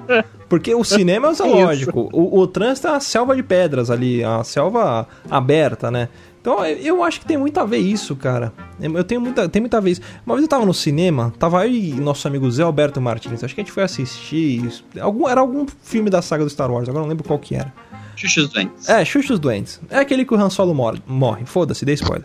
[0.49, 2.09] Porque o cinema é o zoológico.
[2.13, 6.09] O, o trânsito é uma selva de pedras ali, a selva aberta, né?
[6.47, 8.53] Então eu- eu acho que tem muito a ver isso, cara.
[8.81, 10.01] Eu tenho muita, tem muito a ver isso.
[10.25, 13.43] Uma vez eu tava no cinema, tava eu e nosso amigo Zé Alberto Martins.
[13.43, 14.65] Acho que a gente foi assistir.
[14.65, 17.57] isso- Algum, era algum filme da saga do Star Wars, agora não lembro qual que
[17.57, 17.75] era.
[18.15, 18.89] Xuxos doentes.
[18.89, 19.81] É, Xuxa os Doentes.
[19.91, 21.03] É aquele que o Han Solo morre.
[21.05, 21.45] morre.
[21.45, 22.25] Foda-se, dei spoiler.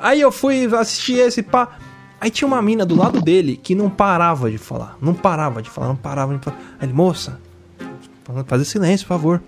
[0.00, 1.76] Aí eu fui assistir esse pá.
[2.20, 4.96] Aí tinha uma mina do lado dele que não parava de falar.
[5.00, 6.56] Não parava de falar, não parava de falar.
[6.80, 7.38] Aí ele, moça,
[8.46, 9.42] fazer silêncio, por favor.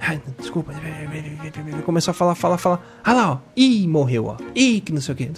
[0.00, 0.72] Ai, desculpa.
[1.84, 2.80] Começou a falar, falar, falar.
[3.04, 3.38] Ah lá, ó.
[3.56, 4.36] Ih, morreu, ó.
[4.54, 5.30] Ih, que não sei o quê.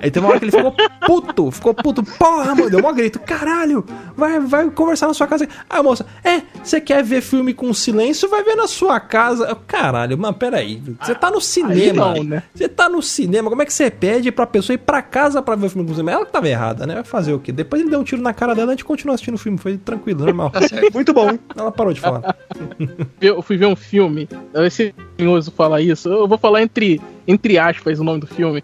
[0.00, 0.74] Aí teve uma hora que ele ficou
[1.06, 1.50] puto.
[1.50, 2.02] Ficou puto.
[2.02, 2.70] Porra, mano.
[2.70, 3.18] Deu um grito.
[3.20, 3.84] Caralho.
[4.16, 5.48] Vai, vai conversar na sua casa.
[5.68, 8.28] Aí a moça, é, você quer ver filme com silêncio?
[8.28, 9.54] Vai ver na sua casa.
[9.66, 10.82] Caralho, mas peraí.
[11.00, 12.14] Você tá no cinema.
[12.14, 12.42] não, né?
[12.54, 13.48] Você tá no cinema.
[13.50, 15.94] Como é que você pede pra pessoa ir pra casa pra ver o filme com
[15.94, 16.12] cinema?
[16.12, 16.94] Ela que tava errada, né?
[16.94, 17.52] Vai fazer o quê?
[17.52, 19.58] Depois ele deu um tiro na cara dela e a gente continuou assistindo o filme.
[19.58, 20.50] Foi tranquilo, normal.
[20.50, 20.92] Tá certo.
[20.94, 21.38] Muito bom.
[21.56, 22.36] Ela parou de falar.
[23.20, 24.28] Eu fui ver um filme.
[24.52, 26.08] Vai ser vergonhoso falar isso.
[26.08, 28.62] Eu vou falar entre, entre aspas o nome do filme.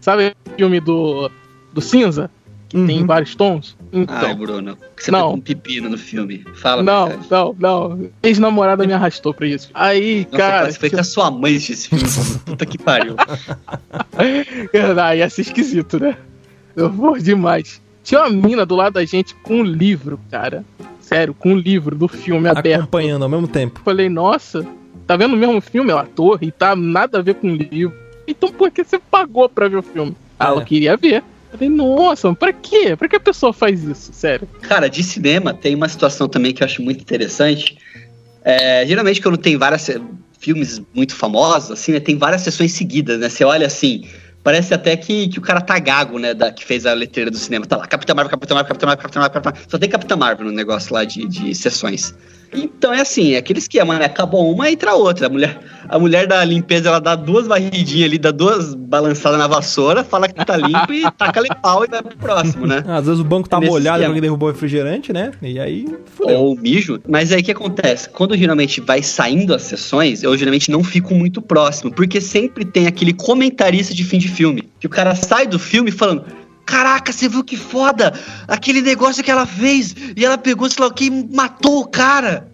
[0.00, 1.30] Sabe o filme do,
[1.72, 2.30] do cinza?
[2.68, 3.06] Que tem Uhum.
[3.06, 3.76] vários tons?
[3.90, 4.14] Então.
[4.14, 4.76] Ai, Bruno.
[4.94, 5.20] que Você Não.
[5.20, 6.44] pegou um pepino no filme.
[6.54, 7.28] Fala, não, verdade.
[7.30, 8.10] não, não.
[8.22, 9.70] Ex-namorada me arrastou pra isso.
[9.72, 10.64] Aí, Nossa, cara.
[10.66, 12.04] quase foi com a sua mãe esse filme.
[12.44, 13.16] Puta que pariu.
[15.02, 16.16] Ah, ia ser esquisito, né?
[16.76, 17.80] Eu vou demais.
[18.02, 20.64] Tinha uma mina do lado da gente com um livro, cara.
[21.00, 22.82] Sério, com um livro do filme aberto.
[22.82, 23.80] Acompanhando ao mesmo tempo.
[23.84, 24.66] Falei, nossa,
[25.08, 27.56] tá vendo o mesmo filme, ó, a torre, e tá nada a ver com o
[27.56, 27.96] livro.
[28.28, 30.14] Então por que você pagou pra ver o filme?
[30.38, 30.48] Ah, É.
[30.50, 31.24] ela queria ver.
[31.50, 32.94] Falei, nossa, pra quê?
[32.94, 34.12] Pra que a pessoa faz isso?
[34.12, 34.46] Sério.
[34.60, 37.78] Cara, de cinema tem uma situação também que eu acho muito interessante.
[38.44, 40.00] É, geralmente quando tem várias se-
[40.38, 43.28] filmes muito famosos, assim, né, tem várias sessões seguidas, né?
[43.30, 44.06] Você olha assim,
[44.44, 47.38] parece até que, que o cara tá gago, né, da, que fez a letreira do
[47.38, 47.64] cinema.
[47.66, 49.70] Tá lá, Capitão Marvel, Capitão Marvel, Capitão Marvel, Capitão Marvel, Capitão Marvel.
[49.70, 52.14] Só tem Capitão Marvel no negócio lá de, de sessões.
[52.52, 54.06] Então é assim, é aquele esquema, né?
[54.06, 55.26] Acabou uma, entra outra.
[55.26, 55.58] A mulher,
[55.88, 60.28] a mulher da limpeza, ela dá duas varridinhas ali, dá duas balançadas na vassoura, fala
[60.28, 62.82] que tá limpo e taca ali pau e vai pro próximo, né?
[62.88, 65.32] Às vezes o banco tá Nesse molhado porque derrubou o refrigerante, né?
[65.42, 66.38] E aí, fudeu.
[66.38, 67.00] Ou mijo.
[67.08, 68.08] Mas aí o que acontece?
[68.08, 72.86] Quando geralmente vai saindo as sessões, eu geralmente não fico muito próximo, porque sempre tem
[72.86, 74.68] aquele comentarista de fim de filme.
[74.80, 76.24] Que o cara sai do filme falando.
[76.68, 78.12] Caraca, você viu que foda?
[78.46, 82.46] Aquele negócio que ela fez e ela pegou, sei lá e matou o cara.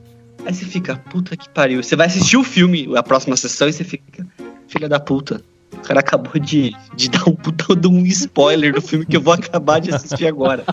[0.46, 1.83] Aí você fica, puta que pariu.
[1.83, 4.24] Você vai assistir o filme, a próxima sessão, e você fica,
[4.68, 5.42] filha da puta.
[5.72, 7.35] O cara acabou de, de dar um
[7.74, 10.64] de um spoiler do filme que eu vou acabar de assistir agora.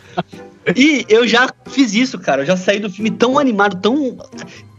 [0.75, 2.43] E eu já fiz isso, cara.
[2.43, 4.19] Eu já saí do filme tão animado, tão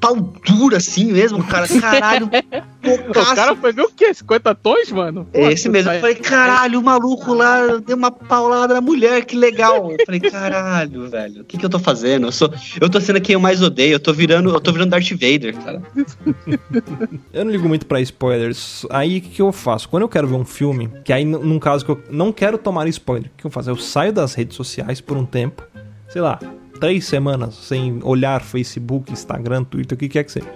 [0.02, 1.66] pau duro assim mesmo, cara.
[1.68, 2.28] Caralho,
[2.82, 4.12] O cara foi ver o quê?
[4.12, 5.24] 50 tons, mano?
[5.32, 5.88] Pô, esse mesmo.
[5.88, 9.92] tá- Eu falei, caralho, o maluco lá deu uma paulada na mulher, que legal.
[9.92, 12.26] Eu falei, caralho, velho, o que, que eu tô fazendo?
[12.26, 13.92] Eu, sou, eu tô sendo quem eu mais odeio.
[13.92, 15.80] Eu tô virando, eu tô virando Darth Vader, cara.
[17.32, 18.84] Eu não ligo muito pra spoilers.
[18.90, 19.88] Aí o que, que eu faço?
[19.88, 22.86] Quando eu quero ver um filme, que aí num caso que eu não quero tomar
[22.88, 23.70] spoiler, o que eu faço?
[23.70, 25.62] Eu saio das redes sociais por um tempo,
[26.08, 26.38] sei lá,
[26.82, 30.48] três semanas sem olhar Facebook, Instagram, Twitter, o que quer que seja.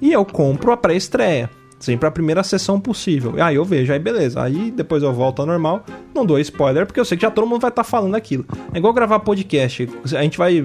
[0.00, 1.48] E eu compro a pré-estreia.
[1.78, 3.34] Sempre a primeira sessão possível.
[3.40, 4.42] Aí eu vejo, aí beleza.
[4.42, 5.84] Aí depois eu volto ao normal.
[6.12, 8.44] Não dou spoiler, porque eu sei que já todo mundo vai estar falando aquilo.
[8.74, 9.88] É igual gravar podcast.
[10.04, 10.64] A gente vai,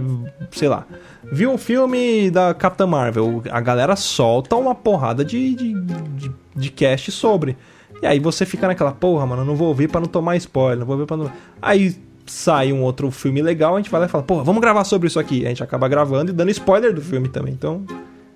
[0.51, 0.85] sei lá,
[1.31, 3.43] viu o filme da Capitã Marvel.
[3.51, 7.55] A galera solta uma porrada de, de, de, de cast sobre.
[8.01, 10.79] E aí você fica naquela, porra, mano, não vou ouvir pra não tomar spoiler.
[10.79, 11.31] Não vou ouvir pra não.
[11.61, 11.95] Aí
[12.27, 15.07] sai um outro filme legal, a gente vai lá e fala, porra, vamos gravar sobre
[15.07, 15.45] isso aqui.
[15.45, 17.53] A gente acaba gravando e dando spoiler do filme também.
[17.53, 17.83] Então.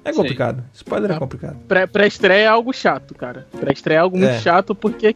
[0.03, 0.17] É Sim.
[0.17, 0.63] complicado.
[0.73, 1.19] Spoiler é Tá.
[1.19, 1.57] complicado.
[1.67, 3.45] Pré- Pré-estreia é algo chato, cara.
[3.59, 4.39] Pré-estreia é algo muito É.
[4.39, 5.15] chato porque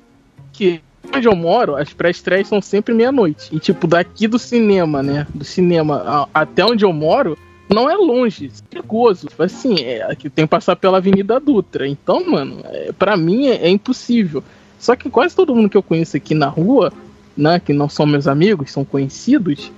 [0.53, 0.79] que
[1.15, 3.49] onde eu moro, as pré-estreias são sempre meia-noite.
[3.55, 5.25] E tipo, daqui do cinema, né?
[5.33, 7.35] Do cinema a- até onde eu moro,
[7.67, 9.27] não é longe, é perigoso.
[9.27, 11.87] Tipo assim, é, aqui tem que passar pela Avenida Dutra.
[11.87, 14.43] Então, mano, é, para mim é, é impossível.
[14.77, 16.93] Só que quase todo mundo que eu conheço aqui na rua,
[17.37, 19.71] né, que não são meus amigos, são conhecidos,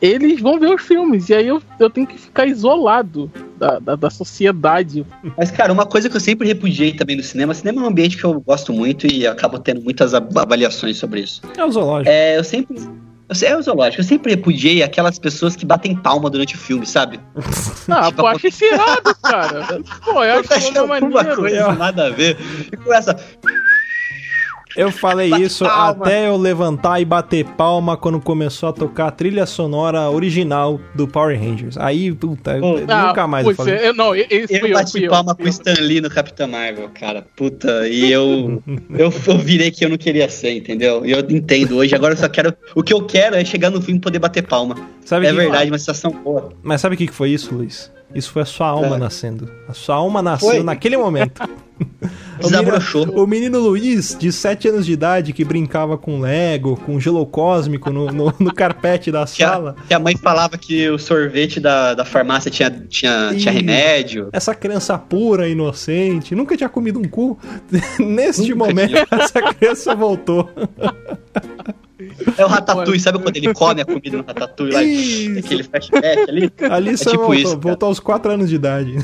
[0.00, 1.28] eles vão ver os filmes.
[1.28, 5.06] E aí eu, eu tenho que ficar isolado da, da, da sociedade.
[5.36, 8.16] Mas, cara, uma coisa que eu sempre repudiei também no cinema, cinema é um ambiente
[8.16, 11.40] que eu gosto muito e acabo tendo muitas avaliações sobre isso.
[11.56, 12.10] É o zoológico.
[12.10, 12.76] É, eu sempre.
[13.40, 16.84] Eu é o zoológico, eu sempre repudiei aquelas pessoas que batem palma durante o filme,
[16.84, 17.18] sabe?
[17.88, 19.80] Ah, Tipo, pô, acho isso irado, cara.
[20.04, 21.36] Pô, eu acho que é Achando uma maneiro.
[21.36, 22.36] coisa nada a ver.
[22.72, 23.16] E começa.
[24.76, 26.04] Eu falei Bate isso palma.
[26.06, 31.06] até eu levantar e bater palma quando começou a tocar a trilha sonora original do
[31.06, 31.76] Power Rangers.
[31.76, 32.78] Aí, puta, eu- Pô.
[32.78, 33.78] nunca mais eu falei.
[33.88, 35.10] eu, não, esse Eu fui eu, bati fui eu.
[35.10, 35.50] palma fui com o eu.
[35.50, 37.26] Stan Lee no Capitão Marvel, cara.
[37.36, 38.62] Puta, e eu,
[38.96, 39.12] eu.
[39.26, 41.04] Eu virei que eu não queria ser, entendeu?
[41.04, 41.94] E eu entendo hoje.
[41.94, 42.54] Agora eu só quero.
[42.74, 44.74] O que eu quero é chegar no filme e poder bater palma.
[45.04, 46.50] Sabe é que- verdade, uma sensação boa.
[46.62, 47.90] Mas sabe o que que foi isso, Luiz?
[48.14, 48.98] Isso foi a sua alma É.
[48.98, 49.50] nascendo.
[49.68, 50.62] A sua alma nasceu Foi.
[50.62, 51.40] naquele momento.
[52.42, 56.98] O menino, o menino Luiz, de 7 anos de idade, que brincava com Lego, com
[56.98, 59.76] gelo cósmico no, no, no carpete da Que a, sala.
[59.88, 64.28] que a mãe falava que o sorvete da, da farmácia tinha, tinha, tinha remédio.
[64.32, 67.38] Essa criança pura, inocente, nunca tinha comido um cu.
[67.98, 70.48] Neste Nunca momento, essa criança voltou.
[72.36, 74.82] É o Ratatouille, sabe quando ele come a comida no Ratatouille lá?
[74.82, 75.38] Isso.
[75.38, 76.52] Aquele flashback ali?
[76.70, 78.96] Ali você tipo voltou, isso, voltou aos 4 anos de idade.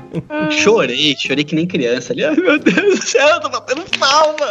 [0.50, 2.24] Chorei, chorei que nem criança ali.
[2.24, 4.48] Ai, meu Deus do céu, eu tô batendo palma.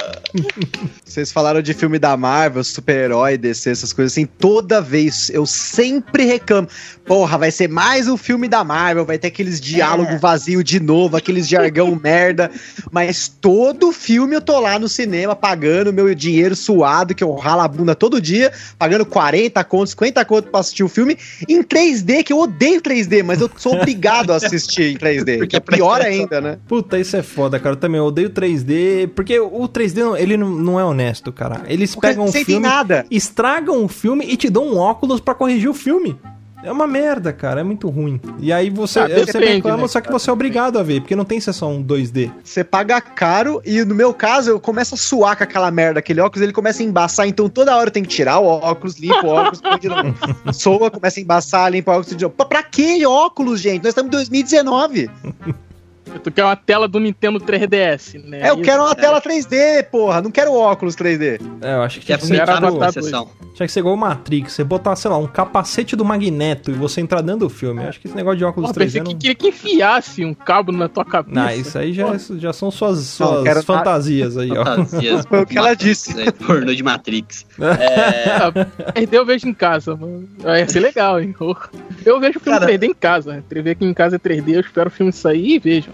[1.03, 4.25] Vocês falaram de filme da Marvel, super-herói, DC, essas coisas assim.
[4.25, 6.67] Toda vez eu sempre reclamo.
[7.05, 10.17] Porra, vai ser mais um filme da Marvel, vai ter aqueles diálogos É.
[10.19, 12.51] vazios de novo, aqueles jargão merda.
[12.91, 17.61] Mas todo filme eu tô lá no cinema pagando meu dinheiro suado, que eu ralo
[17.61, 22.23] a bunda todo dia, pagando 40 contos, 50 contos pra assistir o filme em 3D,
[22.23, 25.60] que eu odeio 3D, mas eu sou obrigado a assistir em 3D, Porque que é
[25.60, 26.58] pior ainda, né?
[26.67, 27.75] Puta, isso é foda, cara.
[27.75, 31.62] Eu também odeio 3D, porque o 3D, não- ele não- é honesto, cara.
[31.67, 33.05] Eles Porque pegam um filme, nada.
[33.12, 36.15] estragam o filme e te dão um óculos pra corrigir o filme.
[36.61, 37.61] É uma merda, cara.
[37.61, 38.19] É muito ruim.
[38.39, 41.01] E aí você, Ah, você depende, reclama, né, só que você é obrigado a ver,
[41.01, 42.31] porque não tem sessão 2D.
[42.43, 46.19] Você paga caro e no meu caso eu começo a suar com aquela merda, aquele
[46.19, 49.27] óculos, ele começa a embaçar, então toda hora eu tenho que tirar o óculos, limpo
[49.27, 49.61] o óculos,
[50.53, 52.17] soa, começa a embaçar, limpa o óculos
[52.49, 53.83] pra que óculos, gente?
[53.83, 55.09] Nós estamos em 2019.
[56.23, 58.41] Tu quer uma tela do Nintendo 3DS, né?
[58.41, 58.63] É, eu Isso.
[58.63, 60.21] quero uma tela 3D, porra.
[60.21, 61.39] Não quero óculos 3D.
[61.61, 63.29] É, eu acho que Quer tinha que, ser, vomitar na botar sessão.
[63.53, 64.53] tinha que ser igual o Matrix.
[64.53, 67.83] Você botar, sei lá, um capacete do Magneto e você entrar dentro do filme.
[67.83, 69.11] Eu acho que esse negócio de óculos Porra, 3D pensei não...
[69.11, 71.35] que queria que enfiasse um cabo na tua cabeça.
[71.39, 74.63] Não, isso aí já, já são suas, Não, suas quero- fantasias aí, ó.
[74.65, 75.25] Fantasias.
[75.29, 76.19] Foi o que ela disse.
[76.21, 77.45] É, Pornô de Matrix.
[77.59, 78.39] É,
[78.93, 80.27] 3D eu vejo em casa, mano.
[80.43, 81.35] Ia ser legal, hein?
[82.05, 83.33] Eu vejo filme Cara- 3D em casa.
[83.33, 83.43] né?
[83.47, 85.89] TV aqui em casa é 3D, eu espero o filme sair e vejo.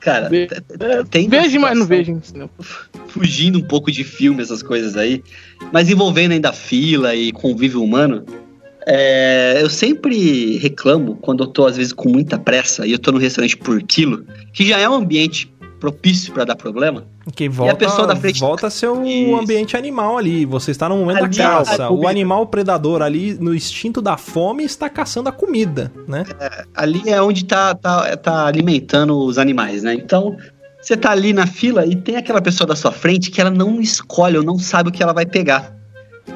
[0.00, 0.48] Cara, Ve-
[0.80, 2.20] É, tem vejo, mas não vejo
[3.08, 5.22] fugindo um pouco de filme, essas coisas aí,
[5.72, 8.24] mas envolvendo ainda fila e convívio humano,
[8.86, 13.12] é, eu sempre reclamo quando eu tô, às vezes, com muita pressa e eu tô
[13.12, 17.04] no restaurante por quilo, que já é um ambiente propício pra dar problema.
[17.34, 19.34] Que volta, pessoa da frente- volta a ser Isso.
[19.36, 20.44] ambiente animal ali.
[20.44, 21.84] Você está no momento Ali, da caça.
[21.86, 26.24] a O animal predador ali, no instinto da fome, está caçando a comida, né?
[26.74, 29.94] Ali é onde tá, tá, tá alimentando os animais, né?
[29.94, 30.36] Então,
[30.80, 33.80] você tá ali na fila e tem aquela pessoa da sua frente que ela não
[33.80, 35.74] escolhe ou não sabe o que ela vai pegar.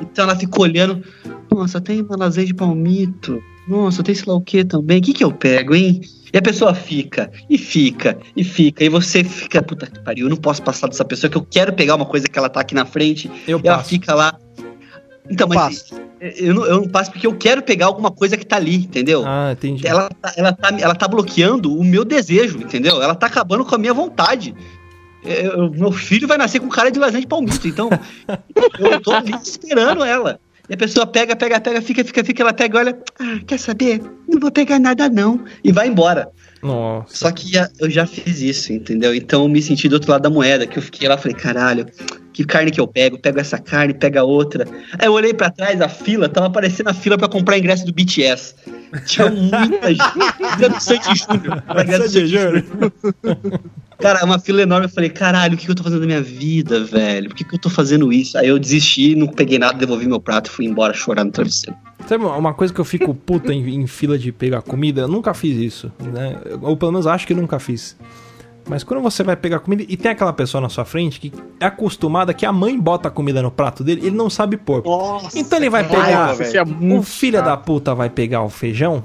[0.00, 1.02] Então ela fica olhando,
[1.50, 5.12] nossa, tem uma lasanha de palmito, nossa, tem sei lá o que também, o que
[5.12, 6.00] que eu pego, hein?
[6.34, 10.30] E a pessoa fica, e fica, e fica, e você fica, puta que pariu, eu
[10.30, 12.74] não posso passar dessa pessoa que eu quero pegar uma coisa que ela tá aqui
[12.74, 13.90] na frente, Eu e ela passo.
[13.90, 14.36] fica lá.
[15.30, 15.94] Então, mas Passo.
[16.20, 19.22] eu não, eu não passo porque eu quero pegar alguma coisa que tá ali, entendeu?
[19.24, 19.86] Ah, entendi.
[19.86, 23.00] Ela tá, ela, tá, ela tá bloqueando o meu desejo, entendeu?
[23.00, 24.54] Ela tá acabando com a minha vontade.
[25.24, 27.88] Eu- meu filho vai nascer com cara de lasanha de palmito, então
[28.78, 30.38] eu tô ali esperando ela.
[30.68, 34.00] E a pessoa pega, pega, pega, fica, fica, fica, ela pega olha, ah, quer saber?
[34.26, 35.44] Não vou pegar nada não.
[35.62, 36.28] E vai embora.
[36.62, 37.16] Nossa.
[37.16, 39.14] Só que eu já fiz isso, entendeu?
[39.14, 41.86] Então eu me senti do outro lado da moeda, que eu fiquei lá, falei, caralho,
[42.32, 43.18] que carne que eu pego?
[43.18, 44.66] Pego essa carne, pega outra.
[44.98, 47.92] Aí eu olhei pra trás, a fila, tava aparecendo a fila pra comprar ingresso do
[47.92, 48.54] BTS.
[49.06, 50.02] Tinha muita gente.
[50.56, 51.62] Dizendo Sandy Júnior.
[51.62, 53.62] pra ingresso do Sandy Sandy Júnior.
[53.98, 54.86] Cara, uma fila enorme.
[54.86, 57.28] Eu falei, caralho, o que, que eu tô fazendo na minha vida, velho?
[57.28, 58.36] Por que, que eu tô fazendo isso?
[58.36, 61.76] Aí eu desisti, não peguei nada, devolvi meu prato e fui embora chorar no travesseiro.
[62.06, 65.02] Sabe uma coisa que eu fico puta em, em fila de pegar comida?
[65.02, 66.36] Eu nunca fiz isso, né?
[66.60, 67.96] Ou pelo menos acho que nunca fiz.
[68.68, 71.66] Mas quando você vai pegar comida e tem aquela pessoa na sua frente que é
[71.66, 74.82] acostumada que a mãe bota a comida no prato dele, ele não sabe pôr.
[74.84, 75.38] Nossa.
[75.38, 76.34] Então ele vai pegar.
[76.34, 79.04] raiva, é O filho da puta vai pegar o feijão,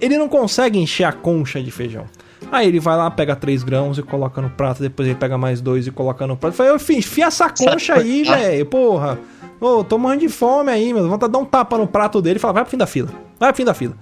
[0.00, 2.04] ele não consegue encher a concha de feijão.
[2.50, 5.60] Aí ele vai lá, pega 3 grãos e coloca no prato, depois ele pega mais
[5.60, 6.52] dois e coloca no prato.
[6.52, 9.18] Eu falei, ô filho, enfia essa concha aí, velho, porra.
[9.60, 11.08] Ô, tô morrendo de fome aí, meu.
[11.08, 13.08] Vontade de dar um tapa no prato dele e falar, vai pro fim da fila.
[13.38, 13.96] Vai pro fim da fila.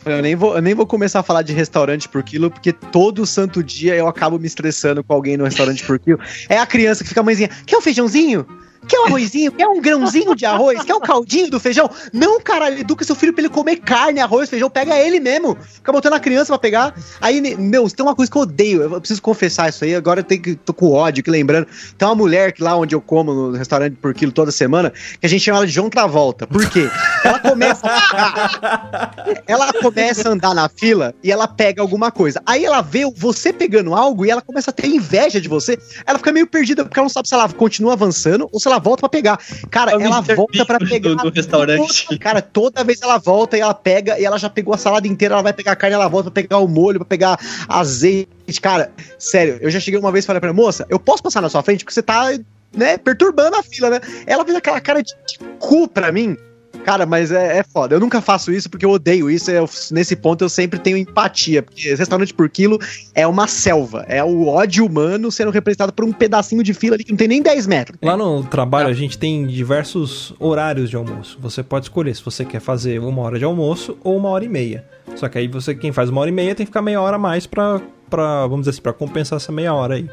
[0.05, 3.25] Eu nem, vou, eu nem vou começar a falar de restaurante por quilo, porque todo
[3.25, 6.19] santo dia eu acabo me estressando com alguém no restaurante por quilo.
[6.47, 8.45] É a criança que fica a mãezinha, quer um feijãozinho?
[8.87, 9.51] Quer um arrozinho?
[9.51, 10.83] Quer um grãozinho de arroz?
[10.83, 11.89] Quer um caldinho do feijão?
[12.13, 14.69] Não, caralho, educa seu filho pra ele comer carne, arroz, feijão.
[14.69, 15.57] Pega ele mesmo.
[15.59, 16.95] Fica botando a criança pra pegar.
[17.21, 18.81] Aí, meu, tem uma coisa que eu odeio.
[18.81, 19.95] Eu preciso confessar isso aí.
[19.95, 21.67] Agora eu tenho que, tô com ódio aqui lembrando.
[21.97, 25.25] Tem uma mulher que lá onde eu como, no restaurante por quilo toda semana, que
[25.25, 26.47] a gente chama ela de João Travolta.
[26.47, 26.89] Por quê?
[27.23, 27.87] Ela começa
[29.47, 32.41] ela começa a andar na fila e ela pega alguma coisa.
[32.45, 35.77] Aí ela vê você pegando algo e ela começa a ter inveja de você.
[36.05, 38.74] Ela fica meio perdida porque ela não sabe se ela continua avançando ou se ela
[38.79, 39.39] volta pra pegar.
[39.69, 41.09] Cara, ela volta pra Bean pegar.
[41.15, 42.05] do- do restaurante.
[42.07, 45.07] Toda- cara, toda vez ela volta e ela pega e ela já pegou a salada
[45.07, 48.29] inteira, ela vai pegar a carne, ela volta pra pegar o molho, pra pegar azeite.
[48.61, 51.41] Cara, sério, eu já cheguei uma vez e falei pra ela, moça, eu posso passar
[51.41, 52.29] na sua frente porque você tá,
[52.75, 53.99] né, perturbando a fila, né?
[54.25, 56.37] Ela fez aquela cara de, de cu pra mim.
[56.83, 57.95] Cara, mas é, é foda.
[57.95, 59.49] Eu nunca faço isso porque eu odeio isso.
[59.49, 61.63] Eu- nesse ponto eu sempre tenho empatia.
[61.63, 62.79] Porque restaurante por quilo
[63.13, 64.05] é uma selva.
[64.07, 67.27] É o ódio humano sendo representado por um pedacinho de fila ali que não tem
[67.27, 67.97] nem 10 metros.
[68.01, 71.37] Lá no trabalho a gente tem diversos horários de almoço.
[71.41, 74.49] Você pode escolher se você quer fazer uma hora de almoço ou uma hora e
[74.49, 74.85] meia.
[75.15, 77.15] Só que aí você, quem faz uma hora e meia, tem que ficar meia hora
[77.15, 80.09] a mais pra, pra vamos dizer assim, pra compensar essa meia hora aí.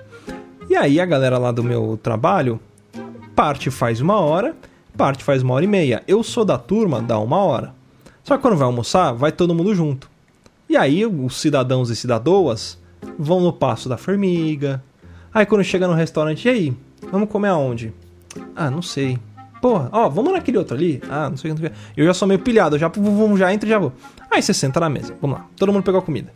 [0.70, 2.58] E aí a galera lá do meu trabalho,
[3.34, 4.54] parte faz uma hora,
[5.02, 6.00] parte faz uma hora e meia.
[6.06, 7.74] Eu sou da turma da uma hora.
[8.22, 10.08] Só que quando vai almoçar, vai todo mundo junto.
[10.68, 12.78] E aí os cidadãos e cidadoas
[13.18, 14.80] vão no passo da formiga.
[15.34, 16.76] Aí quando chega no restaurante, e aí?
[17.10, 17.92] Vamos comer aonde?
[18.54, 19.18] Ah, não sei.
[19.60, 21.02] Porra, ó, vamos naquele outro ali?
[21.10, 21.72] Ah, não sei o que.
[21.96, 22.88] Eu já sou meio pilhado, eu já,
[23.36, 23.92] já entro e já vou.
[24.30, 25.46] Aí você senta na mesa, vamos lá.
[25.56, 26.30] Todo mundo pegou a comida.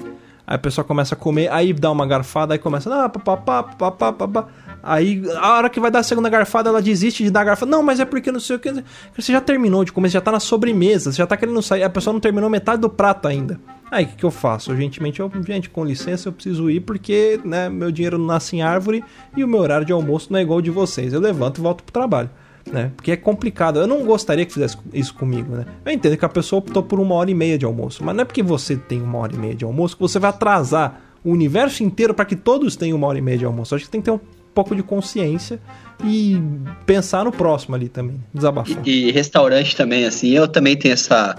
[0.44, 4.12] Aí a pessoa começa a comer, aí dá uma garfada, aí começa, ah, papapá, papapá,
[4.12, 4.48] papapá.
[4.86, 7.68] Aí a hora que vai dar a segunda garfada, ela desiste de dar a garfada.
[7.70, 8.72] Não, mas é porque não sei o que.
[9.16, 11.82] Você já terminou de comer, você já tá na sobremesa, você já tá querendo sair,
[11.82, 13.58] a pessoa não terminou metade do prato ainda.
[13.90, 14.76] Aí o que, que eu faço?
[14.76, 18.62] Gentilmente, eu, gente, com licença, eu preciso ir porque né, meu dinheiro não nasce em
[18.62, 19.02] árvore
[19.36, 21.12] e o meu horário de almoço não é igual ao de vocês.
[21.12, 22.30] Eu levanto e volto pro trabalho.
[22.70, 22.92] né?
[22.96, 23.80] Porque é complicado.
[23.80, 25.66] Eu não gostaria que fizesse isso comigo, né?
[25.84, 28.22] Eu entendo que a pessoa optou por uma hora e meia de almoço, mas não
[28.22, 31.30] é porque você tem uma hora e meia de almoço que você vai atrasar o
[31.30, 33.74] universo inteiro para que todos tenham uma hora e meia de almoço.
[33.74, 34.20] Acho que tem que ter um
[34.56, 35.60] pouco de consciência
[36.02, 36.40] e
[36.86, 38.78] pensar no próximo ali também, desabafar.
[38.86, 41.36] E, e restaurante também, assim, eu também tenho essa.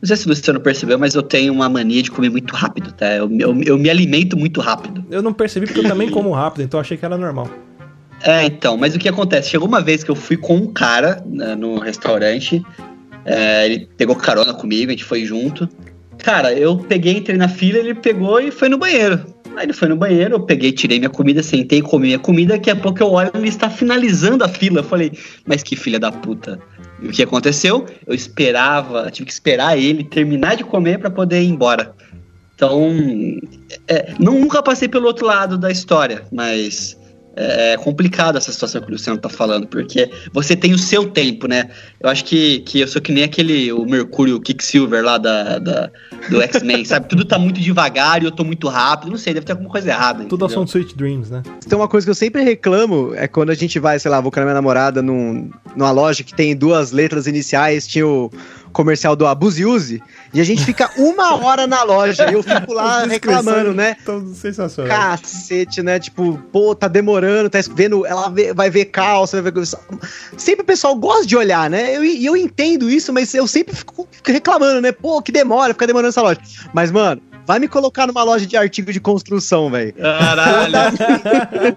[0.00, 2.92] Não sei se o Luciano percebeu, mas eu tenho uma mania de comer muito rápido,
[2.92, 3.06] tá?
[3.12, 5.04] Eu, eu, eu me alimento muito rápido.
[5.10, 7.48] Eu não percebi porque eu também como rápido, então eu achei que era normal.
[8.22, 9.50] É, então, mas o que acontece?
[9.50, 12.64] Chegou uma vez que eu fui com um cara né, no restaurante,
[13.24, 15.68] é, ele pegou carona comigo, a gente foi junto.
[16.18, 19.33] Cara, eu peguei, entrei na fila, ele pegou e foi no banheiro.
[19.56, 22.54] Aí ele foi no banheiro, eu peguei, tirei minha comida, sentei, comi minha comida.
[22.54, 24.80] Daqui a pouco eu olho ele está finalizando a fila.
[24.80, 25.12] Eu falei,
[25.46, 26.58] mas que filha da puta.
[27.00, 27.86] E o que aconteceu?
[28.06, 31.94] Eu esperava, tive que esperar ele terminar de comer para poder ir embora.
[32.54, 32.88] Então,
[33.88, 36.96] é, não, nunca passei pelo outro lado da história, mas
[37.36, 41.08] é, é complicado essa situação que o Luciano tá falando, porque você tem o seu
[41.10, 41.70] tempo, né?
[42.00, 45.90] Eu acho que, que eu sou que nem aquele, o Mercúrio Quicksilver lá da, da
[46.28, 47.08] do X-Men, sabe?
[47.08, 49.88] Tudo tá muito devagar e eu tô muito rápido, não sei, deve ter alguma coisa
[49.90, 50.24] errada.
[50.24, 51.42] Tudo são Sweet Dreams, né?
[51.68, 54.30] Tem uma coisa que eu sempre reclamo, é quando a gente vai, sei lá, vou
[54.30, 58.30] com a minha namorada num, numa loja que tem duas letras iniciais, tinha o
[58.72, 60.02] comercial do Abuse Use,
[60.34, 63.96] e a gente fica uma hora na loja e eu fico lá reclamando, né?
[64.04, 64.90] Tão sensacional.
[64.94, 65.98] Cacete, né?
[66.00, 69.64] Tipo, pô, tá demorando, tá vendo, ela vê- vai ver calça, vai ver.
[70.36, 71.96] Sempre o pessoal gosta de olhar, né?
[71.96, 74.92] Eu- E eu, entendo isso, mas eu sempre fico reclamando, né?
[74.92, 76.40] Pô, que demora, fica demorando essa loja.
[76.72, 79.92] Mas, mano, vai me colocar numa loja de artigo de construção, velho.
[79.94, 80.74] Caralho.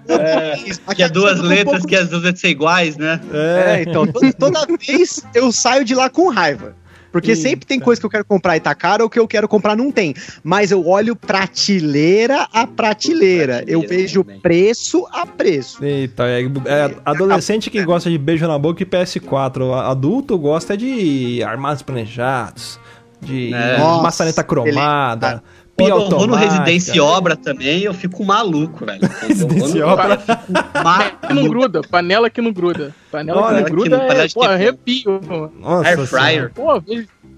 [0.08, 0.52] É,
[0.86, 3.20] Aqui que é duas um letras, pouco- que as duas letras são iguais, né?
[3.32, 6.74] É, então, to- toda vez eu saio de lá com raiva.
[7.12, 7.42] Porque Eita.
[7.42, 9.76] sempre tem coisa que eu quero comprar e tá caro, ou que eu quero comprar
[9.76, 10.14] não tem.
[10.42, 13.64] Mas eu olho prateleira a prateleira.
[13.66, 14.40] Eu vejo também.
[14.40, 15.82] preço a preço.
[15.84, 19.72] Eita, é, é adolescente que gosta de beijo na boca e PS4.
[19.72, 22.78] Adulto gosta de armados planejados,
[23.20, 23.78] de É.
[23.78, 26.34] Nossa, maçaneta cromada, pia Quando eu vou no.
[26.34, 29.00] Residência Obra também, eu fico maluco, velho.
[29.26, 30.16] Residência no- Obra.
[30.16, 31.48] Que não maluco.
[31.48, 32.94] gruda, panela que não gruda.
[33.10, 34.42] Panela Olha, que não que gruda não- é, pô, teflon.
[34.44, 35.20] arrepio.
[35.28, 35.52] mano.
[35.60, 36.52] Nossa Air fryer.
[36.52, 36.82] Pô,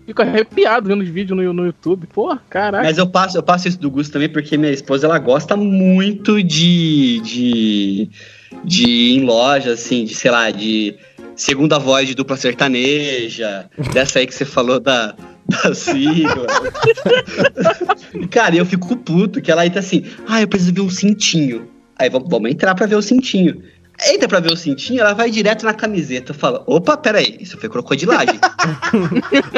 [0.07, 2.07] fico arrepiado vendo os vídeos no, no YouTube.
[2.13, 2.83] Pô, caraca.
[2.85, 6.43] Mas eu passo, eu passo isso do Gusto também porque minha esposa ela gosta muito
[6.43, 8.11] de de
[8.65, 10.97] de ir em loja assim, de sei lá, de
[11.37, 15.15] segunda voz de dupla sertaneja, dessa aí que você falou da
[15.51, 16.47] da sigla.
[18.15, 21.69] E, Cara, eu fico puto que ela entra assim, ah, eu preciso ver um cintinho.
[21.99, 23.63] Aí vamos, vamos entrar pra ver o cintinho.
[24.09, 26.33] Entra pra ver o cintinho, ela vai direto na camiseta.
[26.33, 28.41] Fala, opa, peraí, isso foi crocodilagem.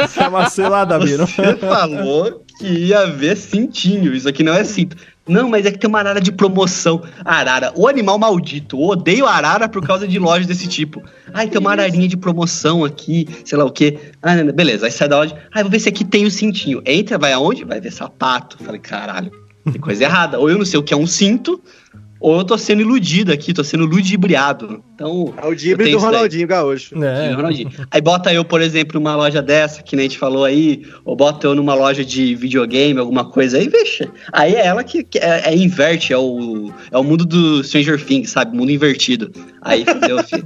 [0.05, 1.27] Isso é uma selada, Biro.
[1.27, 4.13] Você falou que ia ver cintinho.
[4.13, 4.97] Isso aqui não é cinto.
[5.27, 7.03] Não, mas é que tem uma arara de promoção.
[7.25, 8.77] Arara, o animal maldito.
[8.77, 11.03] Eu odeio arara por causa de lojas desse tipo.
[11.33, 13.99] Ai, tem uma ararinha de promoção aqui, sei lá o quê.
[14.21, 15.37] Ah, beleza, aí sai da loja.
[15.55, 16.83] Ai, vou ver se aqui tem o cintinho.
[16.85, 17.65] Entra, vai aonde?
[17.65, 18.59] Vai ver sapato.
[18.65, 19.31] Falei, caralho,
[19.71, 20.41] tem coisa errada.
[20.41, 21.63] Ou eu não sei o que é um cinto,
[22.23, 24.81] ou eu tô sendo iludido aqui, tô sendo ludibriado.
[24.95, 25.35] Então.
[25.37, 25.99] É o dibre do.
[25.99, 26.95] Ronaldinho Gaúcho.
[27.03, 27.33] É.
[27.33, 27.73] Ronaldinho.
[27.91, 31.17] Aí bota eu, por exemplo, numa loja dessa, que nem a gente falou aí, ou
[31.17, 34.09] bota eu numa loja de videogame, alguma coisa aí, veja.
[34.33, 38.03] Aí é ela que, que é, é inverte, é o, é o mundo do Stranger
[38.03, 38.57] Things, sabe?
[38.57, 39.33] Mundo invertido.
[39.61, 40.45] Aí fudeu, filho.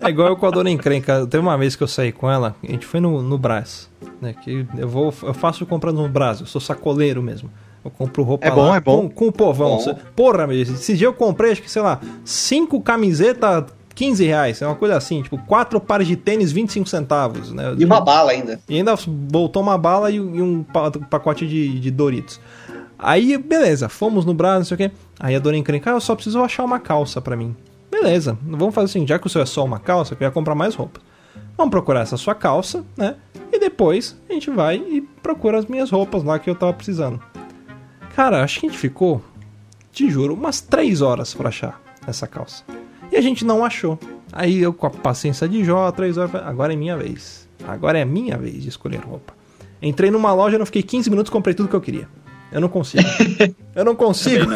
[0.00, 1.26] É igual eu com a dona encrenca.
[1.26, 4.36] Teve uma vez que eu saí com ela, a gente foi no, no Brás, né?
[4.44, 7.50] Que eu vou, eu faço compra no Brás, eu sou sacoleiro mesmo.
[7.84, 9.08] Eu compro roupa É bom, lá é bom.
[9.08, 9.78] Com, com o povão.
[9.84, 9.94] Bom.
[10.14, 13.64] Porra, meu, esse dia eu comprei, acho que, sei lá, cinco camisetas,
[13.94, 14.62] 15 reais.
[14.62, 17.74] É uma coisa assim, tipo, quatro pares de tênis, 25 centavos, né?
[17.76, 18.60] E uma bala ainda.
[18.68, 18.94] E ainda
[19.28, 22.40] voltou uma bala e, e um pa- pacote de, de Doritos.
[22.98, 24.90] Aí, beleza, fomos no Brás, não sei o quê.
[25.18, 27.54] Aí a dona encrenca, ah, eu só preciso achar uma calça pra mim.
[27.90, 30.54] Beleza, vamos fazer assim, já que o seu é só uma calça, eu ia comprar
[30.54, 31.00] mais roupa.
[31.56, 33.16] Vamos procurar essa sua calça, né?
[33.52, 37.20] E depois a gente vai e procura as minhas roupas lá que eu tava precisando.
[38.14, 39.22] Cara, acho que a gente ficou,
[39.92, 42.62] te juro, umas três horas pra achar essa calça.
[43.10, 43.98] E a gente não achou.
[44.32, 47.48] Aí eu, com a paciência de Jó, três horas, agora é minha vez.
[47.66, 49.34] Agora é minha vez de escolher roupa.
[49.80, 52.08] Entrei numa loja, não fiquei 15 minutos, comprei tudo que eu queria.
[52.50, 53.02] Eu não consigo.
[53.74, 54.46] eu não consigo.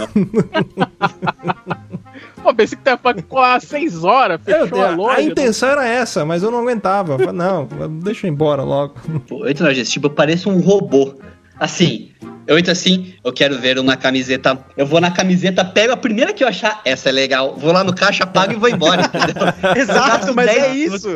[2.42, 5.18] Pô, pensei que tava pra colar seis horas, Eu- fechou a loja.
[5.18, 7.14] a intenção era essa, mas eu não aguentava.
[7.14, 7.66] Eu falei, Não,
[8.02, 8.94] deixa eu ir embora logo.
[9.26, 11.14] Pô, eu na agência, tipo, eu pareço um robô.
[11.58, 12.10] Assim,
[12.46, 14.58] eu entro assim, eu quero ver uma camiseta.
[14.76, 17.56] Eu vou na camiseta, pego a primeira que eu achar, essa é legal.
[17.56, 19.02] Vou lá no caixa, pago e vou embora?
[19.74, 21.08] Exato, mas é isso.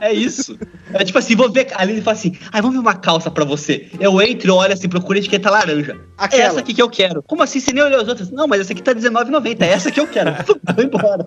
[0.00, 0.58] É isso.
[0.92, 1.68] É tipo assim, vou ver.
[1.74, 3.88] Ali ele fala assim: ai, vamos ver uma calça pra você.
[3.98, 5.98] Eu entro, olho assim, procuro a etiqueta laranja.
[6.18, 6.42] Aquela.
[6.42, 7.22] É essa aqui que eu quero.
[7.22, 7.60] Como assim?
[7.60, 8.30] Você nem olhou as outras?
[8.30, 9.62] Não, mas essa aqui tá R$19,90.
[9.62, 10.32] É essa que eu quero.
[10.74, 11.24] Vou embora.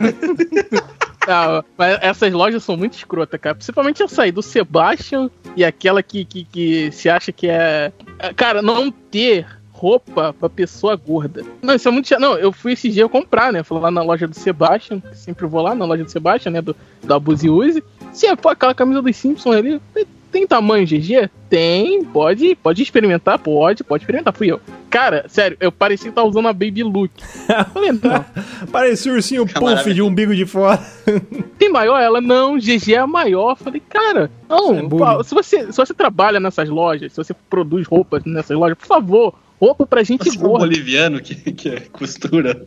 [1.27, 3.55] Não, mas essas lojas são muito escrotas, cara.
[3.55, 7.91] Principalmente eu sair do Sebastian e aquela que, que, que se acha que é.
[8.17, 11.43] é, Cara, não ter roupa pra pessoa gorda.
[11.61, 12.19] Não, isso é muito chato.
[12.19, 13.61] Não, eu fui esse dia comprar, né?
[13.61, 16.61] Fui lá na loja do Sebastian, sempre vou lá na loja do Sebastian, né?
[16.61, 17.83] Do, do Abuse Use.
[18.13, 19.79] Se é pô, aquela camisa dos Simpsons ali,
[20.31, 21.29] tem tamanho GG?
[21.49, 24.59] Tem, pode, pode experimentar, pode, pode experimentar, fui eu.
[24.99, 27.11] Cara, sério, eu parecia estar usando a Baby Look.
[27.71, 28.25] Falei, não.
[28.71, 30.79] Parecia o ursinho puff de umbigo de fora.
[31.59, 31.99] Tem maior?
[32.01, 33.55] Ela, não, GG é a maior.
[33.55, 35.03] Falei, cara, é não, bullying.
[35.03, 38.87] pá, se você, se você trabalha nessas lojas, se você produz roupas nessas lojas, por
[38.87, 40.65] favor, roupa pra gente Você é um gorda.
[40.65, 42.65] boliviano que, que costura.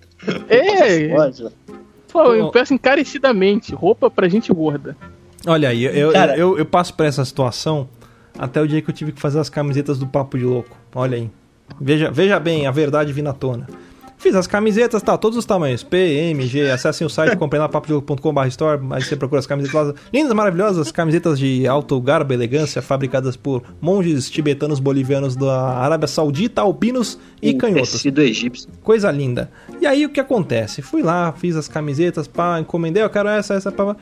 [0.49, 1.53] É, Loja.
[2.12, 4.97] pô, eu peço encarecidamente, roupa pra gente gorda.
[5.45, 7.89] Olha aí, eu, eu, Cara- eu, eu passo por essa situação
[8.39, 10.76] até o dia que eu tive que fazer as camisetas do Papo de Louco.
[10.95, 11.28] Olha aí.
[11.78, 13.66] Veja, veja bem, a verdade vindo à tona.
[14.20, 15.82] Fiz as camisetas, tá, todos os tamanhos.
[15.82, 19.86] P, M, G, acessem o site, comprem lá papodilouco.com.br store, aí você procura as camisetas
[19.86, 19.94] lá.
[20.12, 26.06] Lindas, maravilhosas, camisetas de alto garbo e elegância, fabricadas por monges tibetanos bolivianos da Arábia
[26.06, 27.92] Saudita, albinos e Um canhotos.
[27.92, 28.68] Tecido egípcio.
[28.82, 29.50] Coisa linda.
[29.80, 30.82] E aí o que acontece?
[30.82, 33.96] Fui lá, fiz as camisetas, pá, encomendei, eu quero essa, essa, pá, pá.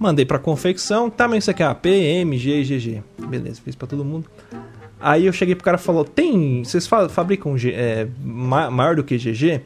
[0.00, 3.04] Mandei pra confecção, tá, mas você quer a P, M, G, GG.
[3.28, 4.28] Beleza, fiz pra todo mundo.
[5.00, 6.62] Aí eu cheguei pro cara e falou: Tem.
[6.64, 9.62] Vocês fa- fabricam é, ma- maior do que GG?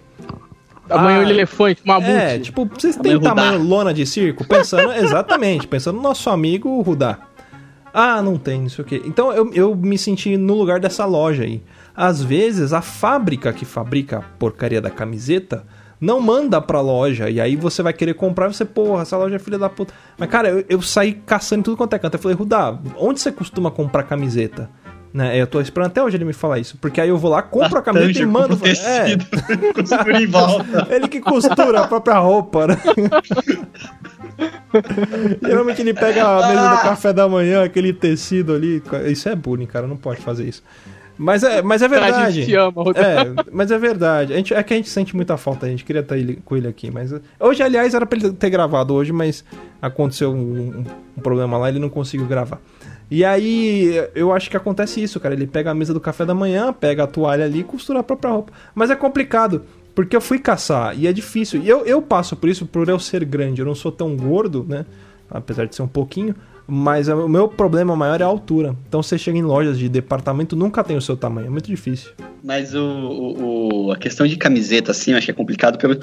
[0.87, 2.11] Tamanho Ah, elefante, mamute.
[2.11, 3.64] É, tipo, vocês têm Tamanho Rudá.
[3.64, 4.47] lona de circo?
[4.47, 7.18] Pensando, exatamente, pensando no nosso amigo Rudá.
[7.93, 9.01] Ah, não tem, não sei o quê.
[9.07, 11.62] Então eu, eu me senti no lugar dessa loja aí.
[11.97, 15.64] Às vezes a fábrica que fabrica a porcaria da camiseta
[16.01, 17.30] não manda pra loja.
[17.30, 19.95] E aí você vai querer comprar e você, porra, essa loja é filha da puta.
[20.18, 22.14] Mas cara, eu, eu saí caçando tudo quanto é canto.
[22.14, 24.68] Eu falei, Rudá, onde você costuma comprar camiseta?
[25.15, 25.41] Né?
[25.41, 26.77] Eu tô esperando até hoje ele me falar isso.
[26.81, 28.59] Porque aí eu vou lá, compro a camiseta e Tanja mando.
[28.67, 29.17] É.
[29.73, 30.89] Costura em volta.
[30.93, 32.77] ele que costura a própria roupa, né?
[35.41, 38.83] Geralmente ele pega a mesa do café da manhã, aquele tecido ali.
[39.07, 40.65] Isso é bullying, cara, não pode fazer isso.
[41.17, 42.45] Mas é, mas é A gente verdade.
[42.47, 43.07] te ama, Rodrigo.
[43.09, 44.33] É, mas é verdade.
[44.33, 46.57] A gente, é que a gente sente muita falta, a gente queria estar ele- com
[46.57, 46.91] ele aqui.
[46.91, 49.45] Mas hoje, aliás, era pra ele ter gravado hoje, mas
[49.81, 50.85] aconteceu um, um-
[51.17, 52.59] um problema lá, ele não conseguiu gravar.
[53.11, 55.34] E aí, eu acho que acontece isso, cara.
[55.34, 58.02] Ele pega a mesa do café da manhã, pega a toalha ali e costura a
[58.02, 58.52] própria roupa.
[58.74, 59.62] Mas é complicado,
[59.94, 61.62] porque eu fui caçar e é difícil.
[61.62, 63.61] E eu, eu passo por isso por eu ser grande.
[63.61, 64.84] Eu não sou tão gordo, né?
[65.30, 66.34] Apesar de ser um pouquinho.
[66.66, 68.74] Mas o meu problema maior é a altura.
[68.88, 71.48] Então você chega em lojas de departamento, nunca tem o seu tamanho.
[71.48, 72.11] É muito difícil.
[72.42, 72.80] Mas o,
[73.88, 76.00] o- a questão de camiseta, assim, eu acho que é complicado pelo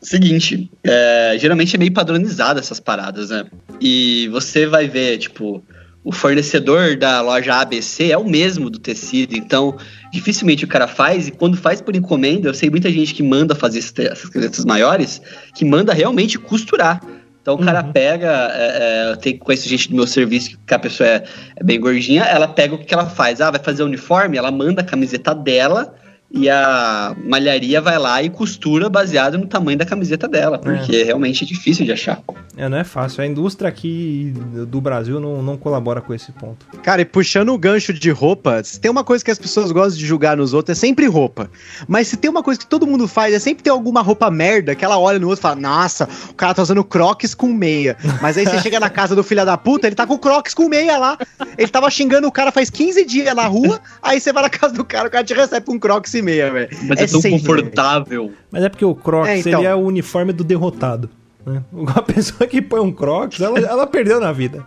[0.00, 3.46] seguinte: é, geralmente é meio padronizado essas paradas, né?
[3.80, 5.62] E você vai ver, tipo,
[6.06, 9.76] o fornecedor da loja ABC é o mesmo do tecido, então
[10.12, 13.56] dificilmente o cara faz, e quando faz por encomenda, eu sei muita gente que manda
[13.56, 15.20] fazer essas camisetas maiores,
[15.52, 17.02] que manda realmente costurar.
[17.42, 17.90] Então o cara Uhum.
[17.90, 21.24] pega, é, é, eu tenho, conheço gente do meu serviço que a pessoa é,
[21.56, 23.40] é bem gordinha, ela pega o que, ela faz?
[23.40, 25.92] Ah, vai fazer o uniforme, ela manda a camiseta dela
[26.30, 31.42] e a malharia vai lá e costura baseado no tamanho da camiseta dela, porque realmente
[31.42, 32.22] é difícil de achar.
[32.56, 33.22] É, não é fácil.
[33.22, 34.32] A indústria aqui
[34.66, 36.66] do Brasil não, não colabora com esse ponto.
[36.82, 39.98] Cara, e puxando o gancho de roupa, se tem uma coisa que as pessoas gostam
[39.98, 41.50] de julgar nos outros, é sempre roupa.
[41.86, 44.74] Mas se tem uma coisa que todo mundo faz, é sempre ter alguma roupa merda
[44.74, 47.96] que ela olha no outro e fala: Nossa, o cara tá usando crocs com meia.
[48.22, 50.68] Mas aí você chega na casa do filho da puta, ele tá com crocs com
[50.68, 51.18] meia lá.
[51.58, 54.74] Ele tava xingando o cara faz 15 dias na rua, aí você vai na casa
[54.74, 56.68] do cara, o cara te recebe com crocs e meia, velho.
[56.88, 58.32] Mas é, tão sempre, confortável.
[58.50, 59.60] Mas é porque o Crocs É, então.
[59.60, 61.10] ele é o uniforme do derrotado.
[61.46, 61.62] Né?
[61.94, 64.64] A pessoa que põe um Crocs, ela, ela perdeu na vida.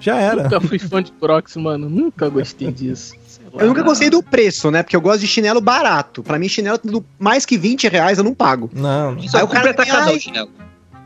[0.00, 0.44] Já era.
[0.44, 1.88] Nunca fui fã de Crocs, mano.
[1.88, 3.14] Nunca gostei disso.
[3.54, 4.82] Eu nunca gostei do preço, né?
[4.82, 6.22] Porque eu gosto de chinelo barato.
[6.22, 8.70] Pra mim, chinelo do mais que 20 reais eu não pago.
[8.74, 9.28] Não, não.
[9.28, 10.50] Só Aí o cara atacadão ai, o chinelo.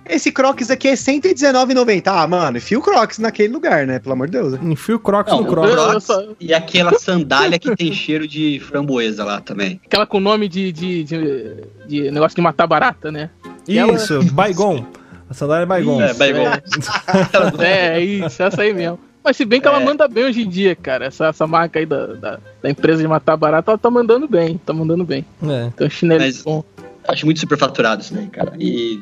[0.08, 2.02] Esse Crocs aqui é R$119,90.
[2.06, 3.98] Ah, mano, enfia o Crocs naquele lugar, né?
[3.98, 4.54] Pelo amor de Deus.
[4.62, 5.70] Enfia o Crocs Não, no o Crocs.
[5.70, 9.80] eu- Crocs só- e aquela sandália que tem cheiro de framboesa lá também.
[9.84, 11.54] Aquela com nome de, de, de,
[11.88, 13.30] de negócio de matar barata, né?
[13.68, 14.86] Ela- Isso, Baigon.
[15.28, 16.00] A sandália é Baigon.
[16.00, 16.44] É, Baigon.
[17.62, 18.98] É, é isso, essa aí mesmo.
[19.24, 19.84] Mas se bem que ela É.
[19.84, 21.06] manda bem hoje em dia, cara.
[21.06, 24.56] Essa, essa marca aí da, da, da empresa de matar barata, ela tá mandando bem.
[24.58, 25.24] Tá mandando bem.
[25.42, 25.64] É.
[25.66, 26.62] Então, chinelo Mas- bom.
[27.08, 28.52] Acho muito superfaturado isso daí, cara.
[28.58, 29.00] E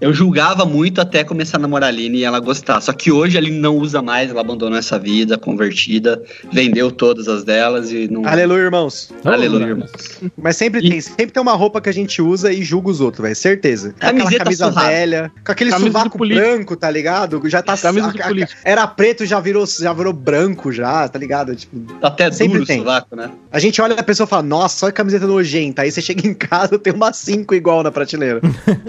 [0.00, 2.80] eu julgava muito até começar a namorar a Aline e ela gostar.
[2.80, 6.22] Só que hoje a Aline não usa mais, ela abandonou essa vida convertida,
[6.52, 8.26] vendeu todas as delas e não.
[8.26, 9.12] Aleluia, irmãos.
[9.24, 9.88] Aleluia, irmão.
[10.36, 13.00] Mas sempre E- tem, sempre tem uma roupa que a gente usa e julga os
[13.00, 13.36] outros, velho.
[13.36, 13.94] Certeza.
[14.00, 14.88] É Camiseta Aquela camisa surrada.
[14.88, 17.40] velha, com aquele Camisa sovaco branco, tá ligado?
[17.48, 18.48] Já tá Camisa a- a-.
[18.64, 21.54] Era preto, já virou, já virou branco já, tá ligado?
[21.54, 22.78] Tipo, Tá até Sempre duro o tem.
[22.78, 23.30] sovaco, né?
[23.50, 25.82] a gente olha a pessoa e fala, nossa, olha a camiseta nojenta.
[25.82, 28.40] Aí você chega em casa, tem uma cinco igual na prateleira.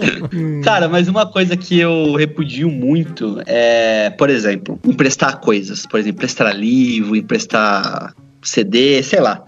[0.64, 5.86] Cara, mas uma coisa que eu repudio muito é, por exemplo, emprestar coisas.
[5.86, 9.44] Por exemplo, emprestar livro, emprestar CD, sei lá.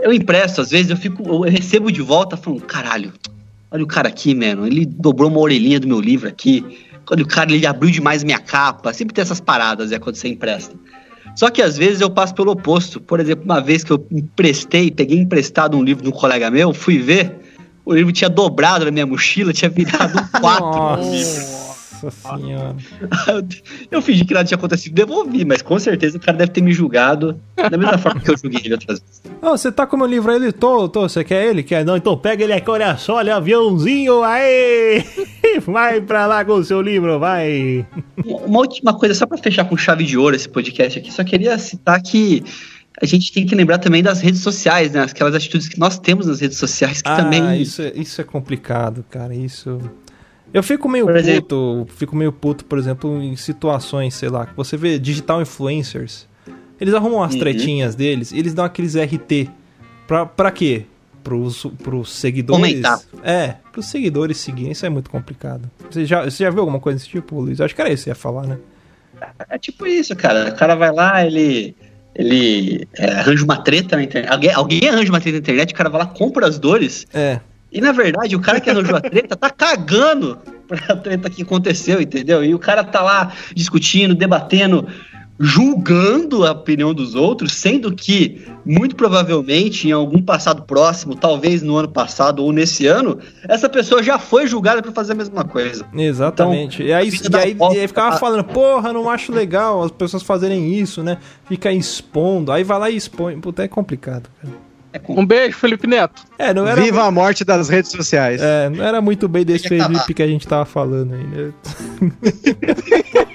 [0.00, 3.12] Eu empresto, às vezes eu fico, eu recebo de volta falando, caralho,
[3.70, 6.64] olha o cara aqui, mano, ele dobrou uma orelhinha do meu livro aqui.
[7.06, 10.28] Quando o cara ele abriu demais minha capa, sempre tem essas paradas é quando você
[10.28, 10.74] empresta.
[11.36, 13.00] Só que às vezes eu passo pelo oposto.
[13.00, 16.72] Por exemplo, uma vez que eu emprestei, peguei emprestado um livro de um colega meu,
[16.72, 17.36] fui ver,
[17.84, 21.64] o livro tinha dobrado na minha mochila, tinha virado um 4.
[22.04, 22.76] Nossa senhora.
[23.90, 26.72] eu fingi que nada tinha acontecido, devolvi, mas com certeza o cara deve ter me
[26.72, 29.22] julgado da mesma forma que eu julguei ele outras vezes.
[29.40, 30.36] Ô, você tá com meu livro aí?
[30.36, 31.62] Ele, tô, tô, você quer ele?
[31.62, 31.84] Quer?
[31.84, 35.04] Não, então pega ele aqui, olha só, olha, aviãozinho, aí!
[35.66, 37.86] Vai pra lá com o seu livro, vai!
[38.24, 41.56] Uma última coisa, só pra fechar com chave de ouro esse podcast aqui, só queria
[41.58, 42.42] citar que
[43.00, 45.02] a gente tem que lembrar também das redes sociais, né?
[45.02, 47.60] Aquelas atitudes que nós temos nas redes sociais que ah, também.
[47.60, 49.34] Isso é, isso é complicado, cara.
[49.34, 49.80] Isso.
[50.52, 54.46] Eu fico meio Por exemplo- puto, fico meio puto, por exemplo, em situações, sei lá,
[54.46, 56.28] que você vê digital influencers.
[56.80, 57.40] Eles arrumam as Uhum.
[57.40, 59.48] tretinhas deles e eles dão aqueles RT.
[60.06, 60.84] Pra, pra quê?
[61.24, 62.60] Pros, pros seguidores.
[62.62, 63.00] Comentar.
[63.22, 65.68] É, pros seguidores seguirem, isso é muito complicado.
[65.90, 67.60] Você já, você já viu alguma coisa desse tipo, Luiz?
[67.60, 68.58] Acho que era isso que você ia falar, né?
[69.48, 70.50] É tipo isso, cara.
[70.50, 71.74] O cara vai lá, ele.
[72.14, 74.30] Ele é, arranja uma treta na internet.
[74.30, 77.06] Alguém, alguém arranja uma treta na internet, o cara vai lá, compra as dores.
[77.12, 77.40] É.
[77.72, 80.38] E na verdade, o cara que arranjou a treta tá cagando
[80.68, 82.44] pra treta que aconteceu, entendeu?
[82.44, 84.86] E o cara tá lá discutindo, debatendo,
[85.38, 91.76] julgando a opinião dos outros, sendo que, muito provavelmente, em algum passado próximo, talvez no
[91.76, 93.18] ano passado ou nesse ano,
[93.48, 95.84] essa pessoa já foi julgada por fazer a mesma coisa.
[95.94, 96.82] Exatamente.
[96.82, 97.76] e aí, e aí, volta.
[97.76, 101.18] e aí ficava falando, porra, não acho legal as pessoas fazerem isso, né?
[101.46, 102.52] Fica expondo.
[102.52, 103.40] Aí vai lá e expõe.
[103.40, 104.54] Puta, é complicado, cara.
[104.94, 105.00] É.
[105.08, 106.22] Um beijo, Felipe Neto.
[106.38, 108.40] É, não era, Viva a morte das redes sociais.
[108.40, 109.92] é, não era muito bem desse que acabar.
[109.92, 111.52] Felipe que a gente tava falando aí, né?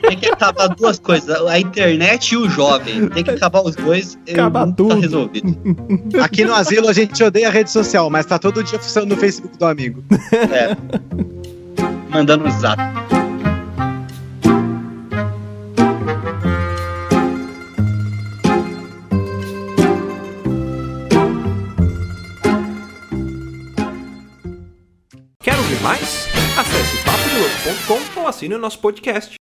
[0.07, 3.09] Tem que acabar duas coisas, a internet e o jovem.
[3.09, 4.17] Tem que acabar os dois.
[4.25, 4.95] e Acabar não tudo.
[4.95, 5.57] Tá resolvido.
[6.23, 9.17] Aqui no asilo a gente odeia a rede social, mas tá todo dia funcionando no
[9.17, 10.01] Facebook do amigo.
[10.31, 10.77] É.
[12.09, 12.79] Mandando um zap.
[25.81, 26.27] Mais?
[26.57, 29.37] Acesse papodelouco.com ou assine o nosso podcast.